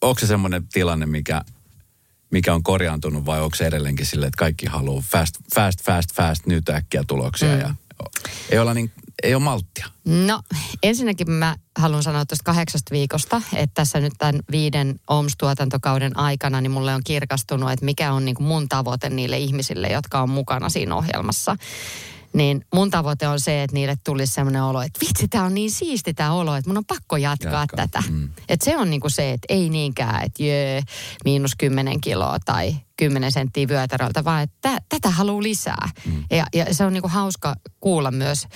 [0.00, 1.42] onko se semmoinen tilanne, mikä
[2.30, 6.46] mikä on korjaantunut vai onko se edelleenkin sille, että kaikki haluaa fast, fast, fast, fast,
[6.46, 7.60] nyt äkkiä tuloksia mm.
[7.60, 7.74] ja
[8.50, 9.86] ei, olla niin, ei ole malttia.
[10.04, 10.42] No
[10.82, 16.70] ensinnäkin mä haluan sanoa tuosta kahdeksasta viikosta, että tässä nyt tämän viiden OMS-tuotantokauden aikana niin
[16.70, 20.68] mulle on kirkastunut, että mikä on niin kuin mun tavoite niille ihmisille, jotka on mukana
[20.68, 21.56] siinä ohjelmassa.
[22.32, 25.70] Niin mun tavoite on se, että niille tulisi sellainen olo, että vitsi, tämä on niin
[25.70, 27.86] siisti tämä olo, että mun on pakko jatkaa, Jatkaa, jatkaa.
[28.02, 28.12] tätä.
[28.12, 28.28] mm.
[28.48, 30.82] Että se on niinku se, että ei niinkään, että jee,
[31.24, 35.88] miinus 10 kiloa tai 10 senttiä vyötäröltä, vaan että tä- tätä haluaa lisää.
[36.06, 36.24] Mm.
[36.30, 38.46] Ja, ja se on niinku hauska kuulla myös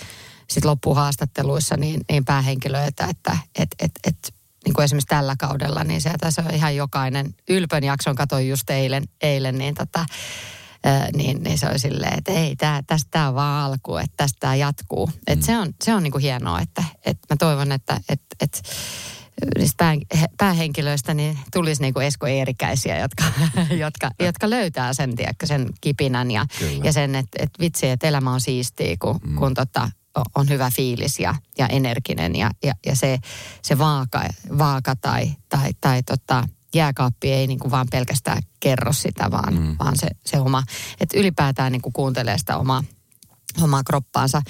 [0.50, 6.00] sit loppuhaastatteluissa niin, niin päähenkilöitä, että et, et, et, niin kuin esimerkiksi tällä kaudella, niin
[6.00, 10.06] sieltä se on ihan jokainen ylpön jakson, katsoin just eilen, eilen niin tota,
[10.86, 14.14] Ö, niin, niin se oli silleen, että ei, tää, tästä tää on vaan alku, että
[14.16, 15.10] tästä tämä jatkuu.
[15.26, 18.58] Et se on, se on niinku hienoa, että, että mä toivon, että, että, että
[19.58, 23.24] niistä pää, he- päähenkilöistä niin tulisi niinku Esko Eerikäisiä, jotka,
[23.84, 26.84] jotka, jotka löytää sen, tiedätkö, sen kipinän ja, Kyllä.
[26.84, 29.36] ja sen, että, että vitsi, että elämä on siistiä, kun, mm.
[29.36, 29.90] kun tota,
[30.34, 33.18] on hyvä fiilis ja, ja energinen ja, ja, ja se,
[33.62, 34.24] se vaaka,
[34.58, 39.76] vaaka tai, tai, tai tota, jääkaappi ei niin kuin vaan pelkästään kerro sitä, vaan, mm.
[39.78, 40.62] vaan se, se oma,
[41.00, 42.84] että ylipäätään niin kuin kuuntelee sitä omaa,
[43.62, 44.42] omaa kroppaansa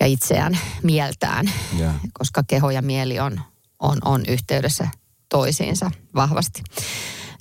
[0.00, 1.94] ja itseään mieltään, Yeah.
[2.12, 3.40] koska keho ja mieli on,
[3.78, 4.88] on, on yhteydessä
[5.28, 6.62] toisiinsa vahvasti.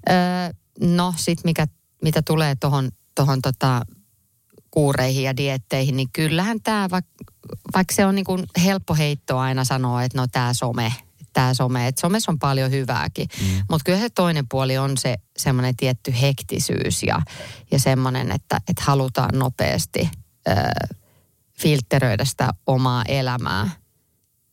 [0.09, 0.15] Öö,
[0.79, 1.67] no sit mikä,
[2.01, 3.81] mitä tulee tuohon tohon tota,
[4.71, 7.11] kuureihin ja dietteihin, niin kyllähän tämä, vaikka
[7.75, 10.93] vaik se on niin kuin helppo heitto aina sanoa, että no tämä some,
[11.33, 13.27] tämä some, että somessa on paljon hyvääkin.
[13.41, 13.63] Mm.
[13.69, 17.21] Mutta kyllä se toinen puoli on se semmoinen tietty hektisyys ja,
[17.71, 20.09] ja semmoinen, että, että halutaan nopeasti
[20.47, 20.53] ö,
[21.59, 23.69] filtteröidä sitä omaa elämää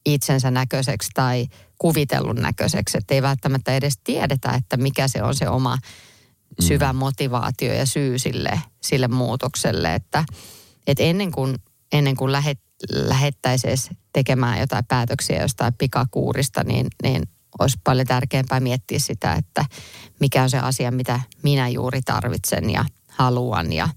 [0.06, 1.46] itsensä näköiseksi tai
[1.78, 5.78] kuvitellun näköiseksi, että ei välttämättä edes tiedetä, että mikä se on se oma
[6.60, 10.24] syvä motivaatio ja syy sille, sille muutokselle, että,
[10.86, 11.56] että ennen kuin,
[11.92, 12.60] ennen kuin lähet,
[12.92, 13.76] lähettäisiin
[14.12, 17.22] tekemään jotain päätöksiä jostain pikakuurista, niin, niin
[17.58, 19.64] olisi paljon tärkeämpää miettiä sitä, että
[20.20, 23.72] mikä on se asia, mitä minä juuri tarvitsen ja haluan.
[23.72, 23.88] Ja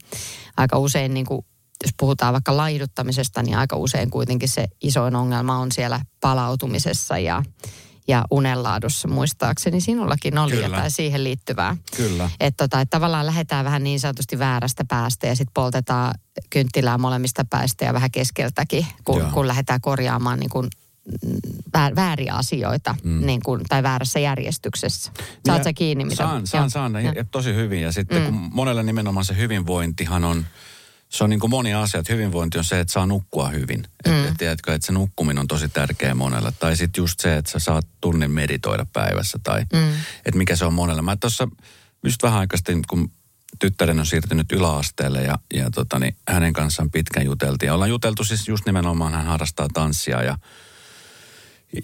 [0.57, 1.45] aika usein, niin kuin,
[1.83, 7.43] jos puhutaan vaikka laiduttamisesta, niin aika usein kuitenkin se isoin ongelma on siellä palautumisessa ja,
[8.07, 9.07] ja unenlaadussa.
[9.07, 10.67] Muistaakseni sinullakin oli Kyllä.
[10.67, 11.77] jotain siihen liittyvää.
[11.97, 12.29] Kyllä.
[12.39, 16.15] Että tota, et tavallaan lähdetään vähän niin sanotusti väärästä päästä ja sitten poltetaan
[16.49, 19.29] kynttilää molemmista päistä ja vähän keskeltäkin, kun, Joo.
[19.29, 20.67] kun lähdetään korjaamaan niin kuin
[21.73, 23.25] väär, vääriä asioita mm.
[23.25, 25.11] niin kuin, tai väärässä järjestyksessä.
[25.45, 26.05] Saat Ja sä kiinni?
[26.05, 26.15] Mitä?
[26.15, 26.69] Saan, saan, Joo.
[26.69, 27.05] saan.
[27.15, 27.81] Ja tosi hyvin.
[27.81, 28.25] Ja sitten mm.
[28.25, 30.45] kun monelle nimenomaan se hyvinvointihan on,
[31.13, 33.87] se on niin kuin moni asia, että hyvinvointi on se, että saa nukkua hyvin.
[34.07, 34.13] Mm.
[34.13, 36.51] Että et, tiedätkö, että se nukkuminen on tosi tärkeä monella.
[36.51, 39.39] Tai sitten just se, että sä saat tunnin meditoida päivässä.
[39.43, 39.93] Tai mm.
[40.25, 41.01] että mikä se on monella.
[41.01, 41.47] Mä tuossa
[42.03, 43.11] just vähän aikaa sitten, kun
[43.59, 47.67] tyttären on siirtynyt yläasteelle ja, ja tota, niin hänen kanssaan pitkään juteltiin.
[47.67, 50.37] Ja ollaan juteltu siis just nimenomaan, hän harrastaa tanssia ja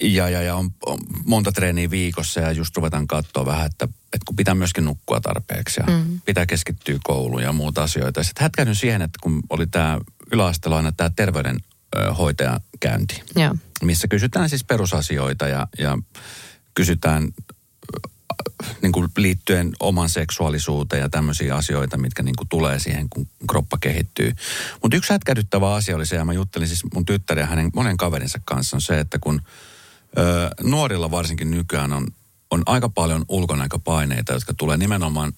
[0.02, 4.26] Ja, ja, ja on, on, monta treeniä viikossa ja just ruvetaan katsoa vähän, että, että
[4.28, 6.22] kun pitää myöskin nukkua tarpeeksi ja mm.
[6.26, 8.24] pitää keskittyä kouluun ja muuta asioita.
[8.24, 10.00] Sitten hätkähdyn siihen, että kun oli tämä
[10.32, 13.56] yläasteella aina tämä terveydenhoitajan käynti, Joo.
[13.84, 15.98] missä kysytään siis perusasioita ja, ja
[16.74, 17.34] kysytään
[18.82, 23.78] niin kuin liittyen oman seksuaalisuuteen ja tämmöisiä asioita, mitkä niin kuin tulee siihen, kun kroppa
[23.82, 24.34] kehittyy.
[24.82, 27.98] Mutta yksi hätkähdyttävä asia oli se, ja mä juttelin siis mun tyttären ja hänen monen
[27.98, 29.42] kaverinsa kanssa, on se, että kun
[30.64, 32.08] nuorilla varsinkin nykyään on,
[32.52, 35.34] on aika paljon ulkonäköpaineita, jotka tulee nimenomaan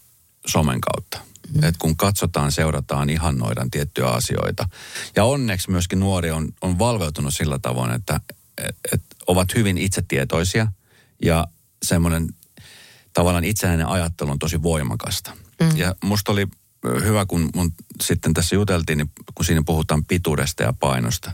[0.48, 1.20] somen kautta.
[1.54, 1.64] Mm.
[1.64, 4.70] Et kun katsotaan, seurataan, ihannoidaan tiettyjä asioita.
[5.16, 8.20] Ja onneksi myöskin nuori on, on valveutunut sillä tavoin, että
[8.58, 10.68] et, et ovat hyvin itsetietoisia
[11.24, 11.48] ja
[11.84, 12.30] semmoinen
[13.14, 15.32] tavallaan itsenäinen ajattelu on tosi voimakasta.
[15.62, 15.78] Mm.
[15.78, 16.48] Ja musta oli
[16.84, 21.32] hyvä, kun mun sitten tässä juteltiin, niin kun siinä puhutaan pituudesta ja painosta.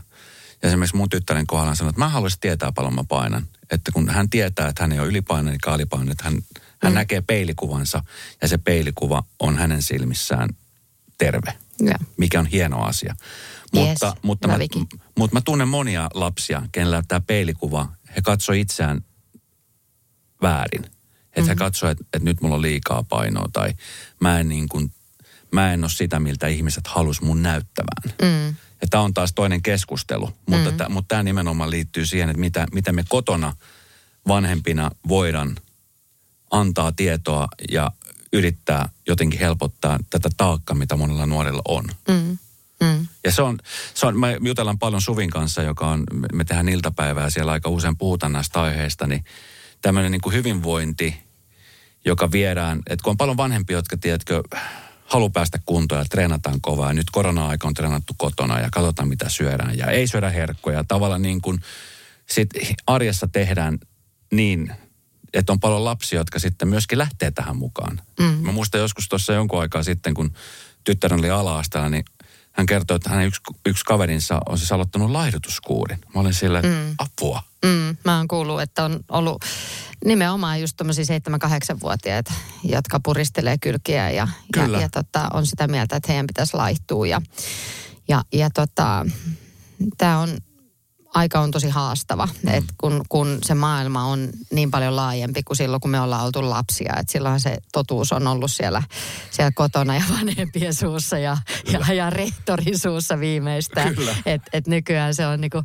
[0.62, 3.46] Ja esimerkiksi mun tyttären kohdalla sanoi, että mä haluaisin tietää paljon mä painan.
[3.70, 6.42] Että kun hän tietää, että hän ei ole ylipainoinen eikä alipainoinen, että hän, mm.
[6.82, 8.02] hän näkee peilikuvansa
[8.42, 10.48] ja se peilikuva on hänen silmissään
[11.18, 11.58] terve.
[11.82, 12.00] Yeah.
[12.16, 13.14] Mikä on hieno asia.
[13.76, 14.58] Yes, mutta, mutta, mä,
[15.18, 19.04] mutta mä tunnen monia lapsia, kenellä tämä peilikuva, he katsoo itseään
[20.42, 20.84] väärin.
[20.84, 21.48] Että mm-hmm.
[21.48, 23.74] he katsoo, että, että nyt mulla on liikaa painoa tai
[24.20, 24.92] mä en, niin kuin,
[25.52, 28.16] mä en ole sitä, miltä ihmiset halus mun näyttävään.
[28.22, 28.56] Mm.
[28.80, 30.92] Ja tämä on taas toinen keskustelu, mutta, mm.
[30.92, 33.56] mutta tämä nimenomaan liittyy siihen, että mitä, mitä me kotona
[34.28, 35.56] vanhempina voidaan
[36.50, 37.90] antaa tietoa ja
[38.32, 41.84] yrittää jotenkin helpottaa tätä taakkaa, mitä monella nuorilla on.
[42.08, 42.38] Mm.
[42.80, 43.06] Mm.
[43.24, 43.58] Ja se on,
[43.94, 47.96] se on, me jutellaan paljon Suvin kanssa, joka on, me tehdään iltapäivää siellä aika usein
[47.96, 49.24] puhutaan näistä aiheista, niin
[49.82, 51.16] tämmöinen niin kuin hyvinvointi,
[52.04, 54.42] joka viedään, että kun on paljon vanhempia, jotka tiedätkö,
[55.08, 56.92] halu päästä kuntoon ja treenataan kovaa.
[56.92, 60.84] Nyt korona-aika on treenattu kotona ja katsotaan mitä syödään ja ei syödä herkkoja.
[60.84, 61.60] Tavallaan niin kuin
[62.30, 62.50] sit
[62.86, 63.78] arjessa tehdään
[64.32, 64.72] niin,
[65.34, 68.00] että on paljon lapsia, jotka sitten myöskin lähtee tähän mukaan.
[68.20, 68.24] Mm.
[68.24, 70.32] Mä muistan joskus tuossa jonkun aikaa sitten, kun
[70.84, 72.04] tyttärän oli ala niin
[72.58, 75.98] hän kertoi, että hänen yksi, yksi kaverinsa on siis aloittanut laihdutuskuurin.
[76.14, 76.94] Mä olin sillä, mm.
[76.98, 77.42] apua.
[77.64, 79.44] Mm, mä oon kuullut, että on ollut
[80.04, 82.32] nimenomaan just tommosia 7-8-vuotiaita,
[82.64, 87.06] jotka puristelee kylkiä ja, ja, ja tota, on sitä mieltä, että heidän pitäisi laihtua.
[87.06, 87.22] Ja,
[88.08, 89.06] ja, ja tota,
[89.98, 90.28] tämä on
[91.18, 92.54] aika on tosi haastava, mm.
[92.54, 96.50] että kun, kun se maailma on niin paljon laajempi kuin silloin, kun me ollaan oltu
[96.50, 96.94] lapsia.
[97.00, 98.82] Että silloin se totuus on ollut siellä,
[99.30, 101.36] siellä kotona ja vanhempien suussa ja,
[101.72, 103.94] ja, ja rehtorin suussa viimeistään.
[104.26, 105.62] Että et nykyään se on niinku,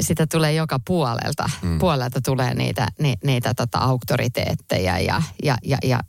[0.00, 1.50] sitä tulee joka puolelta.
[1.62, 1.78] Mm.
[1.78, 6.00] Puolelta tulee niitä, ni, niitä tota auktoriteetteja ja, ja, ja, ja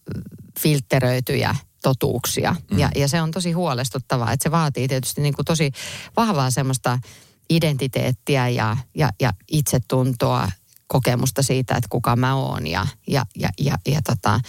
[0.60, 2.56] filtteröityjä totuuksia.
[2.72, 2.80] Mm.
[2.80, 5.72] Ja, ja se on tosi huolestuttavaa, että se vaatii tietysti niinku tosi
[6.18, 7.00] vahvaa semmoista
[7.50, 10.52] identiteettiä ja, ja, ja itsetuntoa,
[10.88, 14.40] kokemusta siitä, että kuka mä oon ja, ja, ja, ja, ja tota,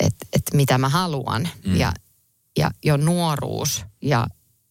[0.00, 1.48] että et mitä mä haluan.
[1.64, 1.76] Mm.
[1.76, 1.92] Ja,
[2.58, 4.26] ja jo nuoruus ja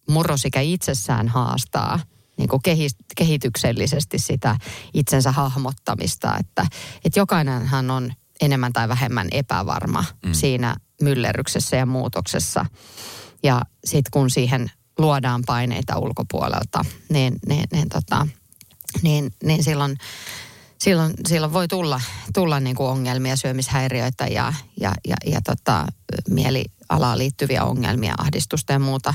[0.09, 1.99] murrosikä itsessään haastaa
[2.37, 2.61] niin kuin
[3.15, 4.57] kehityksellisesti sitä
[4.93, 6.65] itsensä hahmottamista, että,
[7.05, 10.33] että jokainenhan on enemmän tai vähemmän epävarma mm.
[10.33, 12.65] siinä myllerryksessä ja muutoksessa.
[13.43, 18.27] Ja sitten kun siihen luodaan paineita ulkopuolelta, niin, niin, niin, tota,
[19.01, 19.97] niin, niin silloin,
[20.79, 22.01] silloin, silloin voi tulla,
[22.33, 25.87] tulla niin kuin ongelmia, syömishäiriöitä ja, ja, ja, ja tota,
[26.29, 29.13] mielialaan liittyviä ongelmia, ahdistusta ja muuta.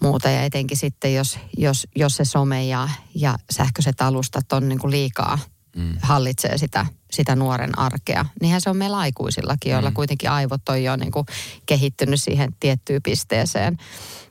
[0.00, 0.30] muuta.
[0.30, 4.90] Ja etenkin sitten, jos, jos, jos se some ja, ja sähköiset alustat on niin kuin
[4.90, 5.38] liikaa
[5.76, 5.96] mm.
[6.02, 8.26] hallitsee sitä, sitä nuoren arkea.
[8.40, 9.94] Niinhän se on meillä aikuisillakin, joilla mm.
[9.94, 11.26] kuitenkin aivot on jo niin kuin
[11.66, 13.76] kehittynyt siihen tiettyyn pisteeseen.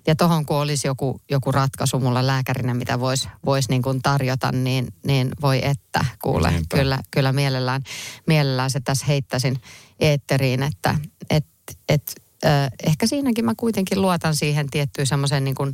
[0.07, 4.51] Ja tuohon kun olisi joku, joku ratkaisu mulla lääkärinä, mitä voisi vois niin kuin tarjota,
[4.51, 7.81] niin, niin voi että, kuule, kyllä, kyllä mielellään,
[8.27, 9.61] mielellään se tässä heittäisin
[9.99, 10.95] eetteriin, että
[11.29, 11.45] et,
[11.89, 12.15] et,
[12.45, 15.73] äh, ehkä siinäkin mä kuitenkin luotan siihen tiettyyn semmoiseen niin kuin,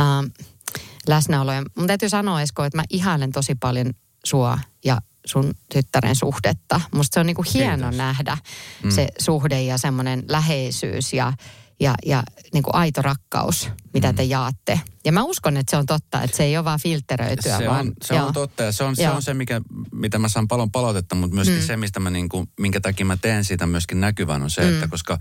[0.00, 0.06] äh,
[1.08, 1.66] läsnäoloon.
[1.74, 3.94] Mun täytyy sanoa, Esko, että mä ihailen tosi paljon
[4.24, 6.80] sua ja sun tyttären suhdetta.
[6.94, 7.96] Musta se on niinku hieno Kiitos.
[7.96, 8.38] nähdä
[8.82, 8.90] mm.
[8.90, 11.32] se suhde ja semmoinen läheisyys ja,
[11.80, 12.22] ja, ja
[12.52, 14.16] niinku aito rakkaus, mitä mm.
[14.16, 14.80] te jaatte.
[15.04, 17.58] Ja mä uskon, että se on totta, että se ei ole vaan filteröityä.
[17.58, 19.60] Se, vaan, on, se on totta ja se on, se on se, mikä,
[19.92, 21.66] mitä mä saan paljon palautetta, mutta myöskin mm.
[21.66, 24.74] se, mistä mä niinku, minkä takia mä teen siitä myöskin näkyvän on se, mm.
[24.74, 25.18] että koska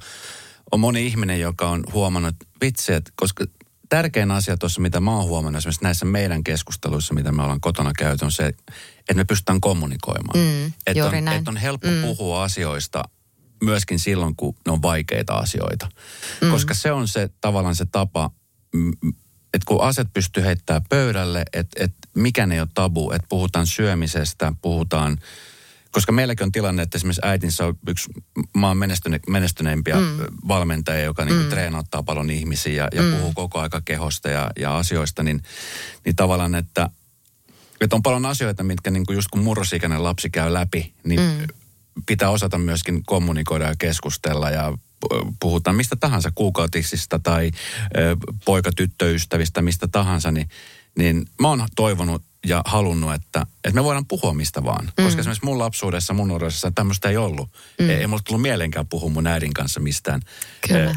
[0.71, 3.45] on moni ihminen, joka on huomannut, että vitsi, että koska
[3.89, 7.91] tärkein asia tuossa, mitä mä oon huomannut esimerkiksi näissä meidän keskusteluissa, mitä me ollaan kotona
[7.97, 10.39] käyty, on se, että me pystytään kommunikoimaan.
[10.39, 12.01] Mm, että on, et on helppo mm.
[12.01, 13.03] puhua asioista
[13.63, 15.89] myöskin silloin, kun ne on vaikeita asioita.
[16.41, 16.51] Mm.
[16.51, 18.31] Koska se on se tavallaan se tapa,
[19.53, 24.53] että kun aset pystyy heittämään pöydälle, että, että mikään ei ole tabu, että puhutaan syömisestä,
[24.61, 25.17] puhutaan
[25.97, 28.09] koska meilläkin on tilanne, että esimerkiksi äitinsä on yksi
[28.53, 30.17] maan menestyne, menestyneimpiä mm.
[30.47, 31.49] valmentajia, joka niin mm.
[31.49, 33.11] treenauttaa paljon ihmisiä ja, ja mm.
[33.11, 35.43] puhuu koko aika kehosta ja, ja asioista, niin,
[36.05, 36.89] niin tavallaan, että,
[37.81, 41.47] että on paljon asioita, mitkä niin kuin just kun murrosikäinen lapsi käy läpi, niin mm.
[42.05, 44.77] pitää osata myöskin kommunikoida ja keskustella ja
[45.39, 47.51] puhutaan mistä tahansa kuukautisista tai
[48.45, 50.49] poika-tyttöystävistä, mistä tahansa, niin,
[50.97, 54.85] niin mä oon toivonut ja halunnut, että, että me voidaan puhua mistä vaan.
[54.85, 55.03] Mm.
[55.03, 57.49] Koska esimerkiksi mun lapsuudessa, mun nuoruudessa tämmöistä ei ollut.
[57.79, 57.89] Mm.
[57.89, 60.21] Ei, ei mulle tullut mielenkään puhua mun äidin kanssa mistään.
[60.67, 60.95] Kyllä.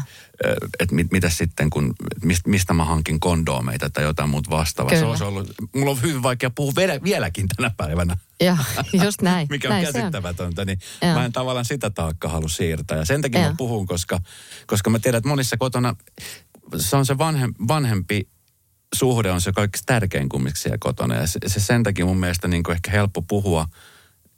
[0.79, 4.95] että mit, mitä sitten, kun, mistä, mistä mä hankin kondoomeita tai jotain muuta vastaavaa.
[4.95, 8.17] Se olisi ollut, mulla on hyvin vaikea puhua vielä, vieläkin tänä päivänä.
[8.41, 8.57] Ja,
[9.03, 9.47] just näin.
[9.51, 11.13] Mikä näin on käsittämätöntä, niin ja.
[11.13, 12.97] mä en tavallaan sitä taakkaa halua siirtää.
[12.97, 13.49] Ja sen takia ja.
[13.49, 14.19] mä puhun, koska,
[14.67, 15.95] koska mä tiedän, että monissa kotona
[16.77, 18.27] se on se vanhem, vanhempi
[18.95, 21.15] suhde on se kaikista tärkein kumminkin siellä kotona.
[21.15, 23.67] Ja se, se sen takia mun mielestä niin kuin ehkä helppo puhua,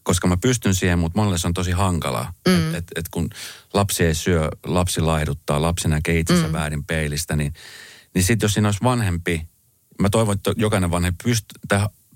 [0.03, 2.33] koska mä pystyn siihen, mutta monelle se on tosi hankalaa.
[2.47, 2.55] Mm.
[2.55, 3.29] Että et, et kun
[3.73, 6.53] lapsi ei syö, lapsi laihduttaa, lapsi näkee itsensä mm.
[6.53, 7.53] väärin peilistä, niin,
[8.13, 9.47] niin sitten jos siinä olisi vanhempi,
[10.01, 11.45] mä toivon, että jokainen vanhempi pyst,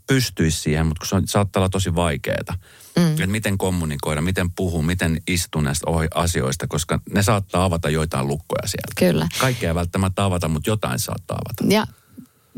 [0.07, 2.57] pystyisi siihen, mutta kun se on, saattaa olla tosi vaikeaa.
[2.95, 3.11] Mm.
[3.11, 5.85] Että miten kommunikoida, miten puhua, miten istua näistä
[6.15, 8.93] asioista, koska ne saattaa avata joitain lukkoja sieltä.
[9.11, 9.27] Kyllä.
[9.39, 11.73] Kaikkea ei välttämättä avata, mutta jotain saattaa avata.
[11.73, 11.87] Ja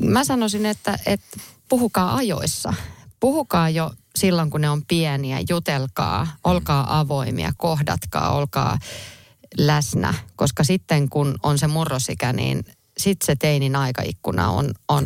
[0.05, 1.39] mä sanoisin, että, että
[1.69, 2.73] puhukaa ajoissa.
[3.19, 8.77] Puhukaa jo silloin, kun ne on pieniä, jutelkaa, olkaa avoimia, kohdatkaa, olkaa
[9.57, 10.13] läsnä.
[10.35, 12.63] Koska sitten kun on se murrosikä, niin
[12.97, 15.05] sitten se teinin aikaikkuna on, on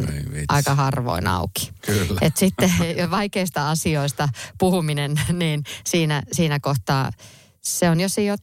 [0.50, 1.72] aika harvoin auki.
[1.86, 2.20] Kyllä.
[2.22, 2.72] Et sitten
[3.12, 7.12] vaikeista asioista puhuminen, niin siinä, siinä kohtaa
[7.62, 8.38] se on, jos ei ole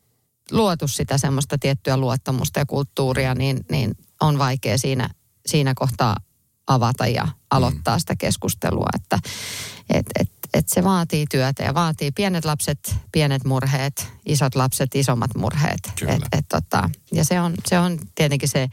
[0.51, 5.11] luotu sitä semmoista tiettyä luottamusta ja kulttuuria, niin, niin on vaikea siinä,
[5.46, 6.16] siinä kohtaa
[6.70, 8.00] avata ja aloittaa mm.
[8.00, 9.18] sitä keskustelua, että
[9.90, 15.34] et, et, et se vaatii työtä ja vaatii pienet lapset, pienet murheet, isot lapset, isommat
[15.34, 15.92] murheet.
[16.06, 18.68] Et, et, tota, ja se on, se on tietenkin se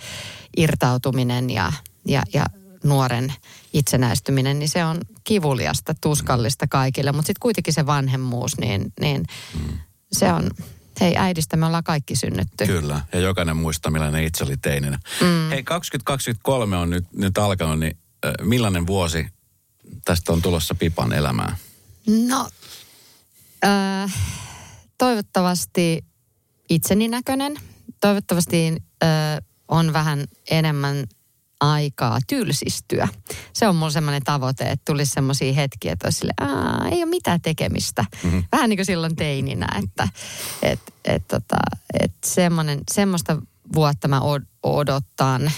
[0.57, 1.73] irtautuminen ja,
[2.05, 2.45] ja, ja
[2.83, 3.33] nuoren
[3.73, 9.79] itsenäistyminen, niin se on kivuliasta, tuskallista kaikille, mutta sitten kuitenkin se vanhemmuus, niin, niin mm.
[10.11, 10.51] se on,
[10.99, 12.65] hei äidistä me ollaan kaikki synnytty.
[12.65, 14.99] Kyllä, ja jokainen muistaa millainen itse oli teininä.
[15.21, 15.49] Mm.
[15.49, 17.97] Hei, 2023 on nyt, nyt alkanut, niin
[18.41, 19.27] millainen vuosi
[20.05, 21.57] tästä on tulossa Pipan elämään?
[22.27, 22.49] No,
[23.65, 24.13] äh,
[24.97, 26.05] toivottavasti
[26.69, 27.55] itseni näköinen.
[28.01, 29.09] Toivottavasti äh,
[29.67, 31.05] on vähän enemmän
[31.59, 33.07] aikaa tylsistyä.
[33.53, 37.05] Se on mulla semmoinen tavoite, että tulisi semmoisia hetkiä, että olisi sille, Aa, ei ole
[37.05, 38.05] mitään tekemistä.
[38.23, 38.43] Mm-hmm.
[38.51, 40.07] Vähän niin kuin silloin teininä, että
[40.61, 41.57] et, et, tota,
[42.03, 43.41] et semmoinen, semmoista
[43.73, 44.21] vuotta mä
[44.63, 45.51] odottaan.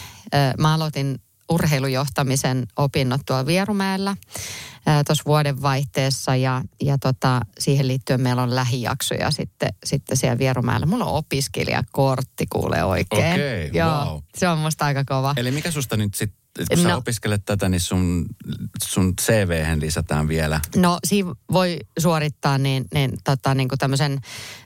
[0.57, 4.15] Mä aloitin urheilujohtamisen opinnot tuolla Vierumäellä
[5.07, 10.85] tuossa vuodenvaihteessa ja, ja tota, siihen liittyen meillä on lähijaksoja sitten, sitten siellä Vierumäellä.
[10.85, 13.33] Mulla on opiskelijakortti kuule oikein.
[13.33, 14.19] Okei, okay, Joo, wow.
[14.37, 15.33] Se on musta aika kova.
[15.37, 18.25] Eli mikä susta nyt sitten kun no, sä opiskelet tätä, niin sun,
[18.83, 20.59] sun cv lisätään vielä.
[20.75, 24.19] No siinä voi suorittaa niin, niin, tota, niin kuin tämmöisen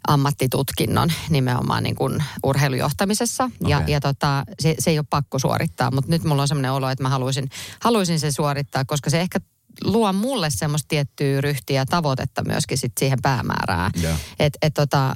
[0.07, 3.43] ammattitutkinnon nimenomaan niin kuin urheilujohtamisessa.
[3.43, 3.69] Okay.
[3.69, 6.89] Ja, ja tota, se, se ei ole pakko suorittaa, mutta nyt mulla on semmoinen olo,
[6.89, 7.49] että mä haluaisin,
[7.81, 9.39] haluaisin sen suorittaa, koska se ehkä
[9.83, 13.91] luo mulle semmoista tiettyä ryhtiä ja tavoitetta myöskin sit siihen päämäärään.
[14.01, 14.19] Yeah.
[14.39, 15.15] Että et tota,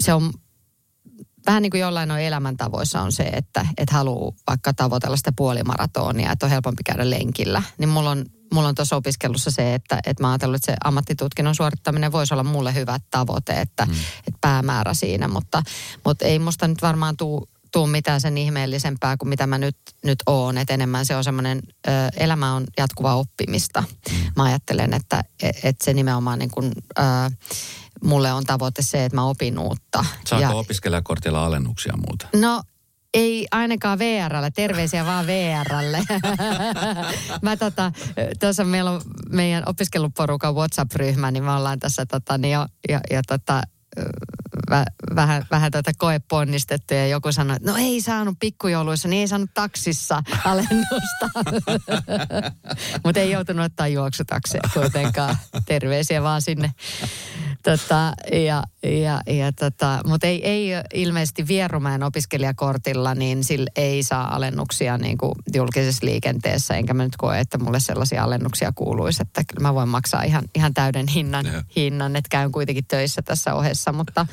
[0.00, 0.32] se on
[1.46, 6.32] vähän niin kuin jollain on elämäntavoissa on se, että et haluaa vaikka tavoitella sitä puolimaratonia,
[6.32, 7.62] että on helpompi käydä lenkillä.
[7.78, 8.24] Niin mulla on,
[8.54, 12.44] mulla on tuossa opiskelussa se, että, että mä ajatellut, että se ammattitutkinnon suorittaminen voisi olla
[12.44, 13.92] mulle hyvä tavoite, että, mm.
[14.18, 15.28] että päämäärä siinä.
[15.28, 15.62] Mutta,
[16.04, 20.18] mutta ei musta nyt varmaan tuu tuu mitään sen ihmeellisempää kuin mitä mä nyt, nyt
[20.26, 20.58] oon.
[20.58, 21.62] Että enemmän se on semmoinen,
[22.16, 23.80] elämä on jatkuvaa oppimista.
[24.10, 24.16] Mm.
[24.36, 25.24] Mä ajattelen, että
[25.62, 27.02] et se nimenomaan niin kuin, ö,
[28.04, 30.04] mulle on tavoite se, että mä opin uutta.
[30.26, 32.28] Saako ja, opiskelijakortilla alennuksia muuta?
[32.34, 32.62] No
[33.14, 36.02] ei ainakaan VRlle, terveisiä vaan VRlle.
[37.42, 37.92] mä tota,
[38.40, 43.22] tuossa meillä on meidän opiskeluporukan WhatsApp-ryhmä, niin me ollaan tässä tota, niin jo, ja, ja
[43.26, 43.62] tota,
[44.70, 44.84] vä,
[45.14, 49.50] vähän, vähän tätä koeponnistettu ja joku sanoi, että no ei saanut pikkujouluissa, niin ei saanut
[49.54, 51.28] taksissa alennusta.
[53.04, 55.36] Mutta ei joutunut ottaa juoksutakseja kuitenkaan.
[55.66, 56.72] Terveisiä vaan sinne.
[57.70, 64.34] Tota, ja, ja, ja tota, Mutta ei, ei ilmeisesti Vierumäen opiskelijakortilla, niin sillä ei saa
[64.34, 66.74] alennuksia niin kuin julkisessa liikenteessä.
[66.74, 69.22] Enkä mä nyt koe, että mulle sellaisia alennuksia kuuluisi.
[69.22, 71.46] Että kyllä mä voin maksaa ihan, ihan täyden hinnan,
[71.76, 73.92] hinnan, että käyn kuitenkin töissä tässä ohessa.
[73.92, 74.26] Mutta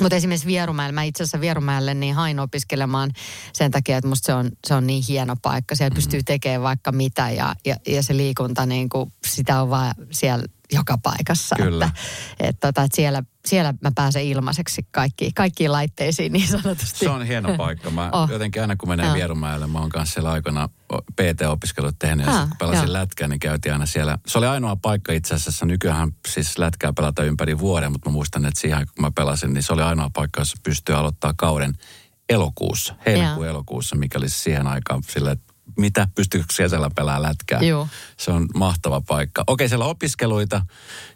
[0.00, 3.10] Mutta esimerkiksi Vierumäellä, mä itse asiassa Vierumäelle niin hain opiskelemaan
[3.52, 5.74] sen takia, että musta se on, se on niin hieno paikka.
[5.74, 5.94] Siellä mm.
[5.94, 10.44] pystyy tekemään vaikka mitä ja, ja, ja se liikunta, niin kuin, sitä on vaan siellä
[10.72, 11.56] joka paikassa.
[11.56, 11.84] Kyllä.
[11.86, 12.00] Että,
[12.48, 16.98] että, tota, että siellä, siellä mä pääsen ilmaiseksi kaikki, kaikkiin laitteisiin niin sanotusti.
[16.98, 17.90] Se on hieno paikka.
[17.90, 18.30] Mä oh.
[18.30, 19.14] jotenkin aina kun menen oh.
[19.14, 22.92] Vierumäelle, mä oon kanssa siellä aikana PT-opiskelut tehnyt ja ah, kun pelasin joo.
[22.92, 24.18] lätkää, niin käytiin aina siellä.
[24.26, 25.66] Se oli ainoa paikka itse asiassa.
[25.66, 29.62] Nykyään siis lätkää pelata ympäri vuoden, mutta mä muistan, että siihen kun mä pelasin, niin
[29.62, 31.74] se oli ainoa paikka, jossa pystyy aloittaa kauden
[32.28, 37.60] elokuussa, heinäkuun elokuussa, mikä oli siihen aikaan sille, että mitä, pystyykö kesällä pelaa lätkää.
[37.60, 37.88] Joo.
[38.16, 39.44] Se on mahtava paikka.
[39.46, 40.66] Okei, siellä on opiskeluita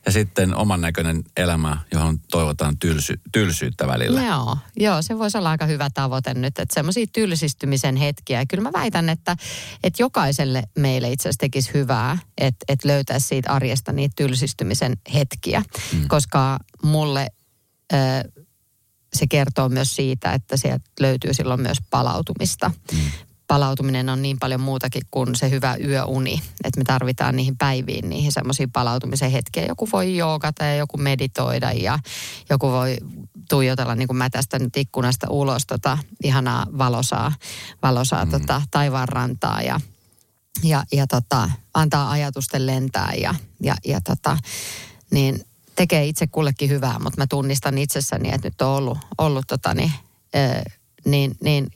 [0.07, 4.23] ja sitten oman näköinen elämä, johon toivotaan tylsy, tylsyyttä välillä.
[4.23, 8.41] Joo, joo, se voisi olla aika hyvä tavoite nyt, että semmoisia tylsistymisen hetkiä.
[8.41, 9.37] Ja kyllä mä väitän, että,
[9.83, 15.63] että jokaiselle meille itse asiassa tekisi hyvää, että, että löytäisi siitä arjesta niitä tylsistymisen hetkiä,
[15.93, 16.09] mm.
[16.09, 17.27] koska mulle...
[17.93, 17.97] Ö,
[19.15, 22.71] se kertoo myös siitä, että sieltä löytyy silloin myös palautumista.
[22.93, 22.99] Mm
[23.47, 26.43] palautuminen on niin paljon muutakin kuin se hyvä yöuni.
[26.65, 29.67] Että me tarvitaan niihin päiviin, niihin semmoisiin palautumisen hetkiä.
[29.67, 31.99] Joku voi joogata ja joku meditoida ja
[32.51, 32.97] joku voi
[33.49, 37.33] tuijotella niin kuin mä tästä nyt ikkunasta ulos tota ihanaa valosaa,
[37.83, 38.31] valosaa mm.
[38.31, 39.81] tota, taivaanrantaa ja,
[40.63, 44.39] ja, ja tota, antaa ajatusten lentää ja, ja, ja tota,
[45.11, 45.41] niin
[45.77, 49.93] tekee itse kullekin hyvää, mutta mä tunnistan itsessäni, että nyt on ollut, ollut tota, niin,
[51.05, 51.67] niin, niin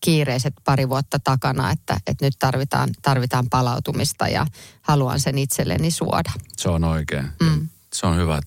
[0.00, 4.46] kiireiset pari vuotta takana, että, että nyt tarvitaan, tarvitaan palautumista ja
[4.82, 6.32] haluan sen itselleni suoda.
[6.56, 7.28] Se on oikein.
[7.42, 7.68] Mm.
[7.92, 8.40] Se on hyvä,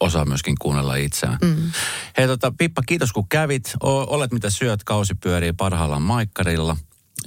[0.00, 1.38] osaa myöskin kuunnella itseään.
[1.42, 1.70] Mm.
[2.16, 3.72] Hei tota, Pippa, kiitos kun kävit.
[3.82, 6.76] O, olet mitä syöt, kausi pyörii parhaillaan maikkarilla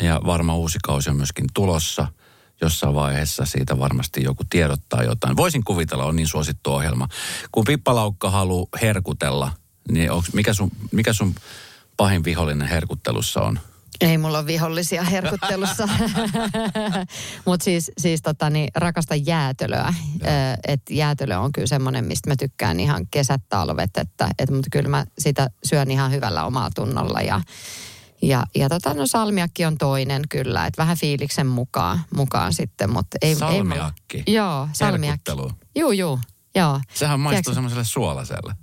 [0.01, 2.07] ja varma uusi kausi on myöskin tulossa.
[2.61, 5.37] Jossain vaiheessa siitä varmasti joku tiedottaa jotain.
[5.37, 7.07] Voisin kuvitella, on niin suosittu ohjelma.
[7.51, 9.51] Kun Pippa Laukka haluaa herkutella,
[9.91, 11.35] niin onks, mikä, sun, mikä sun
[11.97, 13.59] pahin vihollinen herkuttelussa on?
[14.01, 15.89] Ei mulla ole vihollisia herkuttelussa.
[17.45, 19.93] Mutta siis, siis tota, niin, rakasta jäätölöä.
[20.67, 23.97] Et jäätölö on kyllä semmoinen, mistä mä tykkään ihan kesät, talvet.
[23.97, 27.21] Että, et, mutta kyllä mä sitä syön ihan hyvällä omaa tunnolla.
[27.21, 27.41] Ja,
[28.21, 32.89] ja, ja tota, no salmiakki on toinen kyllä, että vähän fiiliksen mukaan, mukaan sitten.
[32.89, 34.23] Mutta ei, salmiakki?
[34.27, 35.31] Ei, joo, salmiakki.
[35.75, 36.19] Juu, joo.
[36.93, 38.55] Sehän maistuu semmoiselle suolaselle.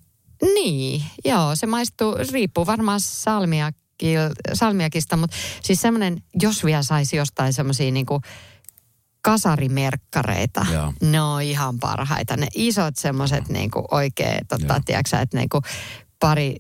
[0.43, 4.15] Niin, joo, se maistuu, riippuu varmaan salmiakki,
[4.53, 8.21] salmiakista, mutta siis semmoinen, jos vielä saisi jostain semmoisia niinku
[9.23, 10.93] kasarimerkkareita, joo.
[11.03, 12.37] ne on ihan parhaita.
[12.37, 15.61] Ne isot semmoiset niinku oikein, totta, tiedätkö että niinku
[16.21, 16.57] pari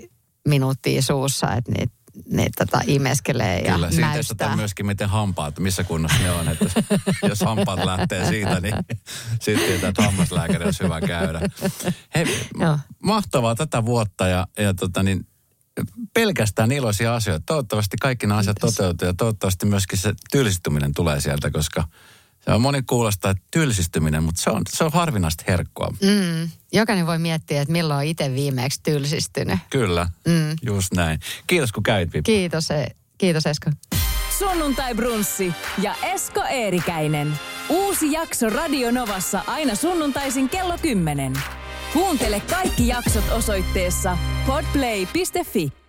[0.48, 1.92] minuuttia suussa, että niitä
[2.30, 6.48] niin tota, imeskelee ja Kyllä, siinä testataan myöskin, miten hampaat, missä kunnossa ne on.
[6.48, 6.64] Että
[7.28, 8.74] jos hampaat lähtee siitä, niin
[9.40, 11.40] sitten tietää, että hammaslääkäri olisi hyvä käydä.
[12.14, 12.48] Hei,
[13.02, 15.26] mahtavaa tätä vuotta ja, ja tota niin,
[16.14, 17.42] pelkästään iloisia asioita.
[17.46, 21.84] Toivottavasti kaikki nämä asiat toteutuu ja toivottavasti myöskin se tylsistyminen tulee sieltä, koska
[22.40, 25.88] se on moni kuulostaa, että tylsistyminen, mutta se on, se on harvinaista herkkoa.
[26.02, 26.50] Mm.
[26.72, 29.58] Jokainen voi miettiä, että milloin on itse viimeksi tylsistynyt.
[29.70, 30.56] Kyllä, mm.
[30.62, 31.20] just näin.
[31.46, 32.26] Kiitos kun kävit, Pippa.
[32.26, 33.70] Kiitos, e- kiitos Esko.
[34.38, 37.38] Sunnuntai Brunssi ja Esko Eerikäinen.
[37.68, 41.32] Uusi jakso Radio Novassa aina sunnuntaisin kello 10.
[41.92, 45.79] Kuuntele kaikki jaksot osoitteessa podplay.fi.